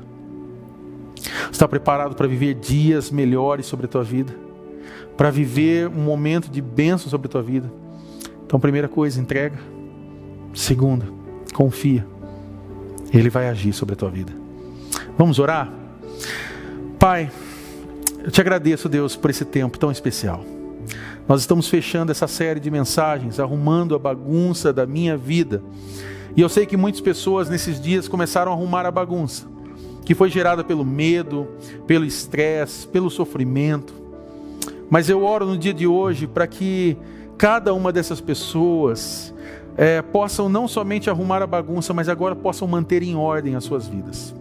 Você 1.16 1.52
está 1.52 1.68
preparado 1.68 2.16
para 2.16 2.26
viver 2.26 2.56
dias 2.56 3.12
melhores 3.12 3.66
sobre 3.66 3.86
a 3.86 3.90
tua 3.90 4.04
vida? 4.04 4.34
Para 5.16 5.30
viver 5.30 5.88
um 5.88 6.04
momento 6.04 6.50
de 6.50 6.62
bênção 6.62 7.10
sobre 7.10 7.28
a 7.28 7.30
tua 7.30 7.44
vida? 7.44 7.72
Então, 8.46 8.60
primeira 8.60 8.88
coisa, 8.88 9.20
entrega. 9.20 9.60
Segunda, 10.54 11.06
confia. 11.54 12.06
Ele 13.14 13.30
vai 13.30 13.50
agir 13.50 13.74
sobre 13.74 13.94
a 13.94 13.98
tua 13.98 14.10
vida. 14.10 14.32
Vamos 15.18 15.38
orar? 15.38 15.72
Pai, 17.08 17.32
eu 18.22 18.30
te 18.30 18.42
agradeço, 18.42 18.90
Deus, 18.90 19.16
por 19.16 19.30
esse 19.30 19.46
tempo 19.46 19.80
tão 19.80 19.90
especial. 19.90 20.44
Nós 21.26 21.40
estamos 21.40 21.70
fechando 21.70 22.12
essa 22.12 22.28
série 22.28 22.60
de 22.60 22.70
mensagens, 22.70 23.40
arrumando 23.40 23.96
a 23.96 23.98
bagunça 23.98 24.74
da 24.74 24.86
minha 24.86 25.16
vida. 25.16 25.64
E 26.36 26.42
eu 26.42 26.50
sei 26.50 26.66
que 26.66 26.76
muitas 26.76 27.00
pessoas 27.00 27.50
nesses 27.50 27.80
dias 27.80 28.10
começaram 28.10 28.52
a 28.52 28.56
arrumar 28.56 28.86
a 28.86 28.92
bagunça, 28.92 29.48
que 30.04 30.14
foi 30.14 30.30
gerada 30.30 30.66
pelo 30.66 30.84
medo, 30.84 31.48
pelo 31.88 32.04
estresse, 32.04 32.86
pelo 32.86 33.10
sofrimento. 33.10 33.94
Mas 34.90 35.08
eu 35.08 35.24
oro 35.24 35.46
no 35.46 35.58
dia 35.58 35.74
de 35.74 35.88
hoje 35.88 36.28
para 36.28 36.46
que 36.46 36.98
cada 37.38 37.74
uma 37.74 37.94
dessas 37.94 38.20
pessoas 38.20 39.34
é, 39.78 40.02
possam 40.02 40.50
não 40.50 40.68
somente 40.68 41.10
arrumar 41.10 41.42
a 41.42 41.48
bagunça, 41.48 41.94
mas 41.94 42.10
agora 42.10 42.36
possam 42.36 42.68
manter 42.68 43.02
em 43.02 43.16
ordem 43.16 43.56
as 43.56 43.64
suas 43.64 43.88
vidas. 43.88 44.36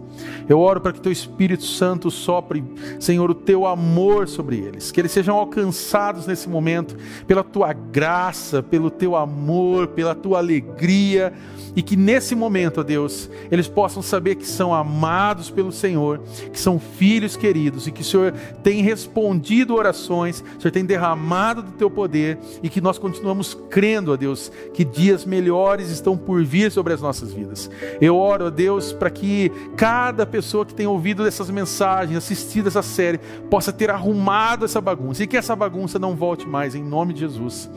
Eu 0.47 0.59
oro 0.59 0.81
para 0.81 0.93
que 0.93 1.01
teu 1.01 1.11
Espírito 1.11 1.63
Santo 1.63 2.09
sopre, 2.09 2.63
Senhor, 2.99 3.29
o 3.29 3.35
teu 3.35 3.65
amor 3.65 4.27
sobre 4.27 4.57
eles, 4.57 4.91
que 4.91 5.01
eles 5.01 5.11
sejam 5.11 5.35
alcançados 5.35 6.27
nesse 6.27 6.47
momento 6.49 6.95
pela 7.25 7.43
tua 7.43 7.73
graça, 7.73 8.61
pelo 8.61 8.89
teu 8.89 9.15
amor, 9.15 9.87
pela 9.87 10.15
tua 10.15 10.39
alegria, 10.39 11.33
e 11.75 11.83
que 11.83 11.95
nesse 11.95 12.33
momento, 12.33 12.79
ó 12.79 12.83
Deus, 12.83 13.29
eles 13.51 13.67
possam 13.67 14.01
saber 14.01 14.35
que 14.35 14.47
são 14.47 14.73
amados 14.73 15.51
pelo 15.51 15.71
Senhor, 15.71 16.19
que 16.51 16.59
são 16.59 16.79
filhos 16.79 17.37
queridos 17.37 17.85
e 17.85 17.91
que 17.91 18.01
o 18.01 18.03
Senhor 18.03 18.33
tem 18.63 18.81
respondido 18.81 19.75
orações, 19.75 20.43
o 20.57 20.61
Senhor 20.61 20.71
tem 20.71 20.83
derramado 20.83 21.61
do 21.61 21.71
teu 21.73 21.89
poder 21.89 22.39
e 22.63 22.69
que 22.69 22.81
nós 22.81 22.97
continuamos 22.97 23.55
crendo, 23.69 24.11
ó 24.11 24.17
Deus, 24.17 24.51
que 24.73 24.83
dias 24.83 25.23
melhores 25.23 25.89
estão 25.89 26.17
por 26.17 26.43
vir 26.43 26.71
sobre 26.71 26.93
as 26.93 27.01
nossas 27.01 27.31
vidas. 27.31 27.69
Eu 28.01 28.17
oro, 28.17 28.47
ó 28.47 28.49
Deus, 28.49 28.91
para 28.91 29.11
que 29.11 29.51
cada 29.75 30.06
pessoa 30.25 30.65
que 30.65 30.73
tem 30.73 30.87
ouvido 30.87 31.25
essas 31.25 31.49
mensagens, 31.49 32.17
assistido 32.17 32.67
essa 32.67 32.81
série, 32.81 33.19
possa 33.49 33.71
ter 33.71 33.89
arrumado 33.89 34.65
essa 34.65 34.79
bagunça 34.79 35.23
e 35.23 35.27
que 35.27 35.37
essa 35.37 35.55
bagunça 35.55 35.97
não 35.97 36.15
volte 36.15 36.47
mais, 36.47 36.75
em 36.75 36.83
nome 36.83 37.13
de 37.13 37.21
Jesus. 37.21 37.69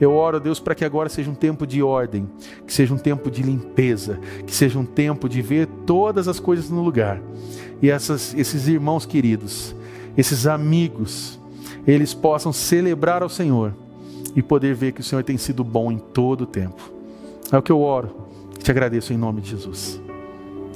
Eu 0.00 0.12
oro, 0.12 0.36
ó 0.36 0.40
Deus, 0.40 0.58
para 0.60 0.74
que 0.74 0.84
agora 0.84 1.08
seja 1.08 1.30
um 1.30 1.34
tempo 1.34 1.66
de 1.66 1.82
ordem, 1.82 2.28
que 2.66 2.72
seja 2.72 2.94
um 2.94 2.98
tempo 2.98 3.30
de 3.30 3.42
limpeza, 3.42 4.18
que 4.46 4.54
seja 4.54 4.78
um 4.78 4.84
tempo 4.84 5.28
de 5.28 5.42
ver 5.42 5.66
todas 5.86 6.28
as 6.28 6.40
coisas 6.40 6.70
no 6.70 6.82
lugar. 6.82 7.20
E 7.82 7.90
essas, 7.90 8.34
esses 8.34 8.68
irmãos 8.68 9.04
queridos, 9.04 9.74
esses 10.16 10.46
amigos, 10.46 11.38
eles 11.86 12.14
possam 12.14 12.52
celebrar 12.52 13.22
ao 13.22 13.28
Senhor 13.28 13.74
e 14.34 14.42
poder 14.42 14.74
ver 14.74 14.92
que 14.92 15.00
o 15.00 15.04
Senhor 15.04 15.22
tem 15.22 15.38
sido 15.38 15.62
bom 15.62 15.90
em 15.92 15.98
todo 15.98 16.42
o 16.42 16.46
tempo. 16.46 16.92
É 17.50 17.56
o 17.56 17.62
que 17.62 17.72
eu 17.72 17.80
oro. 17.80 18.26
Te 18.62 18.70
agradeço 18.70 19.12
em 19.12 19.16
nome 19.16 19.40
de 19.40 19.50
Jesus. 19.50 20.00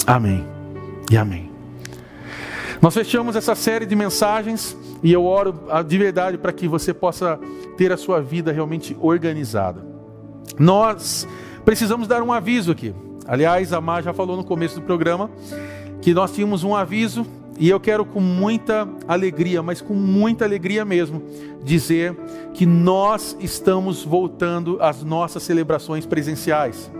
Amém 0.07 0.60
e 1.11 1.17
amém. 1.17 1.51
Nós 2.81 2.95
fechamos 2.95 3.37
essa 3.37 3.55
série 3.55 3.85
de 3.85 3.95
mensagens 3.95 4.75
e 5.03 5.13
eu 5.13 5.25
oro 5.25 5.65
ah, 5.69 5.83
de 5.83 5.99
verdade 5.99 6.39
para 6.39 6.53
que 6.53 6.67
você 6.67 6.95
possa 6.95 7.39
ter 7.77 7.93
a 7.93 7.97
sua 7.97 8.23
vida 8.23 8.53
realmente 8.53 8.97
organizada. 9.01 9.85
Nós 10.59 11.29
precisamos 11.65 12.09
dar 12.09 12.23
um 12.23 12.33
aviso 12.33 12.73
aqui. 12.73 12.95
Aliás, 13.27 13.73
a 13.73 13.81
Mar 13.81 14.03
já 14.03 14.15
falou 14.15 14.37
no 14.37 14.45
começo 14.45 14.77
do 14.77 14.83
programa 14.83 15.31
que 16.01 16.15
nós 16.15 16.33
tínhamos 16.33 16.65
um 16.65 16.75
aviso 16.75 17.27
e 17.59 17.69
eu 17.69 17.79
quero 17.79 18.07
com 18.07 18.21
muita 18.21 18.89
alegria, 19.07 19.63
mas 19.63 19.83
com 19.83 19.93
muita 19.93 20.47
alegria 20.47 20.83
mesmo, 20.83 21.23
dizer 21.63 22.17
que 22.55 22.65
nós 22.65 23.37
estamos 23.39 24.03
voltando 24.03 24.79
às 24.81 25.03
nossas 25.03 25.43
celebrações 25.43 26.07
presenciais. 26.07 26.91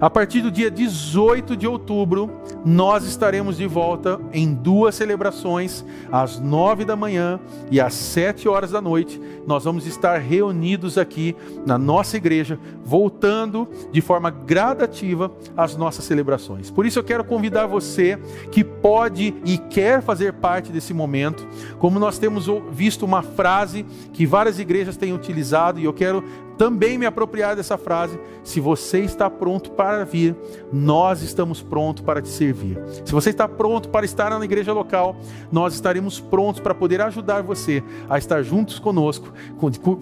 A 0.00 0.08
partir 0.08 0.42
do 0.42 0.50
dia 0.50 0.70
18 0.70 1.56
de 1.56 1.66
outubro, 1.66 2.30
nós 2.64 3.04
estaremos 3.04 3.56
de 3.56 3.66
volta 3.66 4.20
em 4.32 4.54
duas 4.54 4.94
celebrações, 4.94 5.84
às 6.12 6.38
nove 6.38 6.84
da 6.84 6.94
manhã 6.94 7.40
e 7.68 7.80
às 7.80 7.94
sete 7.94 8.48
horas 8.48 8.70
da 8.70 8.80
noite. 8.80 9.20
Nós 9.44 9.64
vamos 9.64 9.86
estar 9.88 10.18
reunidos 10.18 10.96
aqui 10.96 11.34
na 11.66 11.76
nossa 11.76 12.16
igreja, 12.16 12.60
voltando 12.84 13.68
de 13.90 14.00
forma 14.00 14.30
gradativa 14.30 15.32
às 15.56 15.74
nossas 15.76 16.04
celebrações. 16.04 16.70
Por 16.70 16.86
isso 16.86 17.00
eu 17.00 17.04
quero 17.04 17.24
convidar 17.24 17.66
você 17.66 18.20
que 18.52 18.62
pode 18.62 19.34
e 19.44 19.58
quer 19.58 20.00
fazer 20.00 20.34
parte 20.34 20.70
desse 20.70 20.94
momento, 20.94 21.44
como 21.80 21.98
nós 21.98 22.18
temos 22.18 22.46
visto 22.70 23.04
uma 23.04 23.22
frase 23.22 23.84
que 24.12 24.24
várias 24.24 24.60
igrejas 24.60 24.96
têm 24.96 25.12
utilizado, 25.12 25.80
e 25.80 25.84
eu 25.84 25.92
quero 25.92 26.22
também 26.58 26.98
me 26.98 27.06
apropriar 27.06 27.54
dessa 27.54 27.78
frase. 27.78 28.18
Se 28.42 28.58
você 28.58 29.00
está 29.00 29.30
pronto 29.30 29.70
para 29.88 30.04
vir, 30.04 30.36
nós 30.70 31.22
estamos 31.22 31.62
prontos 31.62 32.02
para 32.02 32.20
te 32.20 32.28
servir. 32.28 32.78
Se 33.06 33.12
você 33.12 33.30
está 33.30 33.48
pronto 33.48 33.88
para 33.88 34.04
estar 34.04 34.28
na 34.38 34.44
igreja 34.44 34.70
local, 34.70 35.16
nós 35.50 35.72
estaremos 35.72 36.20
prontos 36.20 36.60
para 36.60 36.74
poder 36.74 37.00
ajudar 37.00 37.42
você 37.42 37.82
a 38.06 38.18
estar 38.18 38.42
juntos 38.42 38.78
conosco, 38.78 39.32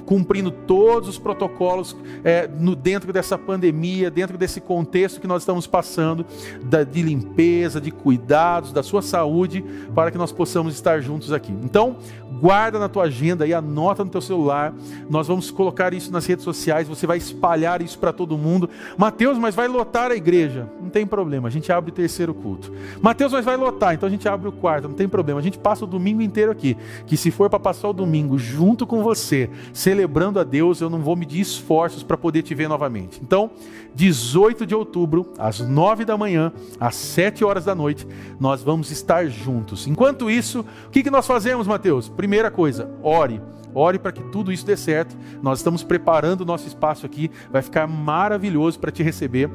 cumprindo 0.05 0.51
todos 0.51 1.09
os 1.09 1.19
protocolos 1.19 1.97
é, 2.25 2.49
no, 2.49 2.75
dentro 2.75 3.13
dessa 3.13 3.39
pandemia, 3.39 4.11
dentro 4.11 4.37
desse 4.37 4.61
contexto 4.61 5.21
que 5.21 5.27
nós 5.29 5.43
estamos 5.43 5.69
passando, 5.69 6.27
da, 6.65 6.83
de 6.83 7.01
limpeza, 7.01 7.81
de 7.81 7.93
cuidados, 7.93 8.73
da 8.73 8.83
sua 8.83 9.03
saúde, 9.03 9.65
para 9.95 10.11
que 10.11 10.19
nós 10.19 10.33
possamos 10.33 10.75
estar 10.75 11.01
juntos 11.01 11.33
aqui. 11.33 11.53
Então, 11.63 11.97
guarda 12.41 12.79
na 12.79 12.89
tua 12.89 13.05
agenda 13.05 13.47
e 13.47 13.55
anota 13.55 14.05
no 14.05 14.11
teu 14.11 14.21
celular. 14.21 14.75
Nós 15.09 15.29
vamos 15.29 15.51
colocar 15.51 15.95
isso 15.95 16.13
nas 16.13 16.27
redes 16.27 16.45
sociais, 16.45 16.89
você 16.89 17.07
vai 17.07 17.19
espalhar 17.19 17.81
isso 17.81 17.99
para 17.99 18.13
todo 18.13 18.37
mundo. 18.37 18.69
Mateus, 18.97 19.39
mas 19.39 19.55
vai 19.55 19.69
lotar 19.77 20.11
a 20.11 20.17
igreja. 20.17 20.69
Não 20.81 20.89
tem 20.89 21.07
problema, 21.07 21.49
a 21.49 21.51
gente 21.51 21.71
abre 21.71 21.91
o 21.91 21.95
terceiro 21.95 22.35
culto. 22.35 22.73
Mateus, 23.01 23.33
mas 23.33 23.45
vai 23.45 23.57
lotar, 23.57 23.95
então 23.95 24.07
a 24.07 24.11
gente 24.11 24.29
abre 24.29 24.49
o 24.49 24.53
quarto, 24.53 24.89
não 24.89 24.95
tem 24.95 25.09
problema. 25.09 25.41
A 25.41 25.43
gente 25.43 25.59
passa 25.59 25.85
o 25.85 25.87
domingo 25.87 26.23
inteiro 26.23 26.51
aqui. 26.51 26.77
Que 27.07 27.17
se 27.17 27.31
for 27.31 27.51
para 27.51 27.61
passar 27.61 27.89
o 27.89 27.93
domingo 27.93 28.39
junto 28.39 28.87
com 28.87 29.03
você, 29.03 29.51
celebrando 29.73 30.41
a 30.41 30.45
Deus, 30.45 30.81
eu 30.81 30.89
não 30.89 31.01
vou 31.01 31.17
medir 31.17 31.41
esforços 31.41 32.03
para 32.03 32.17
poder 32.17 32.43
te 32.43 32.55
ver 32.55 32.69
novamente. 32.69 33.21
Então, 33.23 33.51
18 33.95 34.67
de 34.67 34.75
outubro, 34.75 35.33
às 35.39 35.61
9 35.61 36.05
da 36.05 36.17
manhã, 36.17 36.53
às 36.81 36.95
7 36.95 37.45
horas 37.45 37.65
da 37.65 37.75
noite, 37.75 38.07
nós 38.41 38.63
vamos 38.63 38.91
estar 38.91 39.27
juntos. 39.27 39.87
Enquanto 39.87 40.31
isso, 40.31 40.65
o 40.87 40.91
que, 40.91 41.03
que 41.03 41.11
nós 41.11 41.27
fazemos, 41.27 41.67
Mateus? 41.67 42.09
Primeira 42.09 42.51
coisa, 42.51 42.91
ore. 43.03 43.41
Ore 43.77 43.99
para 43.99 44.11
que 44.11 44.23
tudo 44.23 44.51
isso 44.51 44.65
dê 44.65 44.75
certo. 44.75 45.15
Nós 45.43 45.59
estamos 45.59 45.85
preparando 45.85 46.41
o 46.41 46.45
nosso 46.47 46.67
espaço 46.67 47.05
aqui, 47.05 47.31
vai 47.53 47.61
ficar 47.61 47.87
maravilhoso 47.87 48.81
para 48.81 48.91
te 48.91 49.03
receber. 49.03 49.51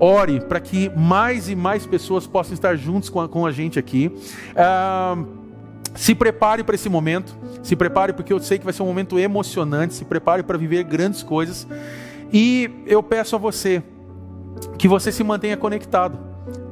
Ore 0.00 0.40
para 0.40 0.58
que 0.58 0.88
mais 0.96 1.50
e 1.50 1.54
mais 1.54 1.84
pessoas 1.86 2.26
possam 2.26 2.54
estar 2.54 2.76
juntos 2.76 3.10
com 3.10 3.20
a, 3.20 3.28
com 3.28 3.44
a 3.44 3.52
gente 3.52 3.78
aqui. 3.78 4.10
Ah, 4.56 5.18
se 5.94 6.14
prepare 6.14 6.64
para 6.64 6.76
esse 6.76 6.88
momento, 6.88 7.36
se 7.62 7.76
prepare 7.76 8.14
porque 8.14 8.32
eu 8.32 8.40
sei 8.40 8.58
que 8.58 8.64
vai 8.64 8.72
ser 8.72 8.82
um 8.82 8.86
momento 8.86 9.18
emocionante, 9.18 9.92
se 9.92 10.04
prepare 10.06 10.42
para 10.42 10.56
viver 10.56 10.82
grandes 10.84 11.22
coisas. 11.22 11.68
E 12.32 12.70
eu 12.86 13.02
peço 13.02 13.36
a 13.36 13.38
você 13.38 13.82
que 14.78 14.88
você 14.88 15.12
se 15.12 15.22
mantenha 15.22 15.58
conectado, 15.58 16.18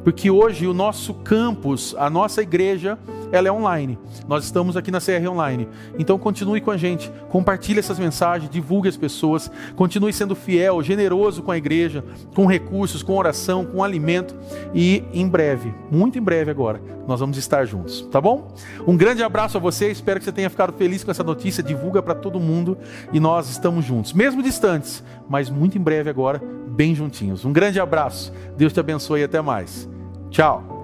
porque 0.02 0.30
hoje 0.30 0.66
o 0.66 0.72
nosso 0.72 1.12
campus, 1.12 1.94
a 1.98 2.08
nossa 2.08 2.40
igreja, 2.40 2.98
ela 3.32 3.48
é 3.48 3.52
online. 3.52 3.98
Nós 4.28 4.44
estamos 4.44 4.76
aqui 4.76 4.90
na 4.90 5.00
CR 5.00 5.28
Online. 5.28 5.68
Então 5.98 6.18
continue 6.18 6.60
com 6.60 6.70
a 6.70 6.76
gente, 6.76 7.10
compartilhe 7.28 7.78
essas 7.78 7.98
mensagens, 7.98 8.50
divulgue 8.50 8.88
as 8.88 8.96
pessoas, 8.96 9.50
continue 9.74 10.12
sendo 10.12 10.34
fiel, 10.34 10.82
generoso 10.82 11.42
com 11.42 11.50
a 11.50 11.56
igreja, 11.56 12.04
com 12.34 12.46
recursos, 12.46 13.02
com 13.02 13.16
oração, 13.16 13.64
com 13.64 13.82
alimento 13.82 14.34
e 14.74 15.04
em 15.12 15.28
breve, 15.28 15.74
muito 15.90 16.18
em 16.18 16.22
breve 16.22 16.50
agora, 16.50 16.80
nós 17.06 17.20
vamos 17.20 17.36
estar 17.38 17.64
juntos, 17.64 18.02
tá 18.10 18.20
bom? 18.20 18.48
Um 18.86 18.96
grande 18.96 19.22
abraço 19.22 19.56
a 19.56 19.60
você, 19.60 19.90
espero 19.90 20.18
que 20.18 20.24
você 20.24 20.32
tenha 20.32 20.50
ficado 20.50 20.72
feliz 20.72 21.04
com 21.04 21.10
essa 21.10 21.22
notícia, 21.22 21.62
divulga 21.62 22.02
para 22.02 22.14
todo 22.14 22.40
mundo 22.40 22.76
e 23.12 23.20
nós 23.20 23.48
estamos 23.48 23.84
juntos, 23.84 24.12
mesmo 24.12 24.42
distantes, 24.42 25.02
mas 25.28 25.48
muito 25.48 25.78
em 25.78 25.80
breve 25.80 26.10
agora, 26.10 26.40
bem 26.68 26.94
juntinhos. 26.94 27.44
Um 27.44 27.52
grande 27.52 27.80
abraço. 27.80 28.32
Deus 28.56 28.72
te 28.72 28.80
abençoe 28.80 29.20
e 29.20 29.24
até 29.24 29.40
mais. 29.40 29.88
Tchau. 30.30 30.75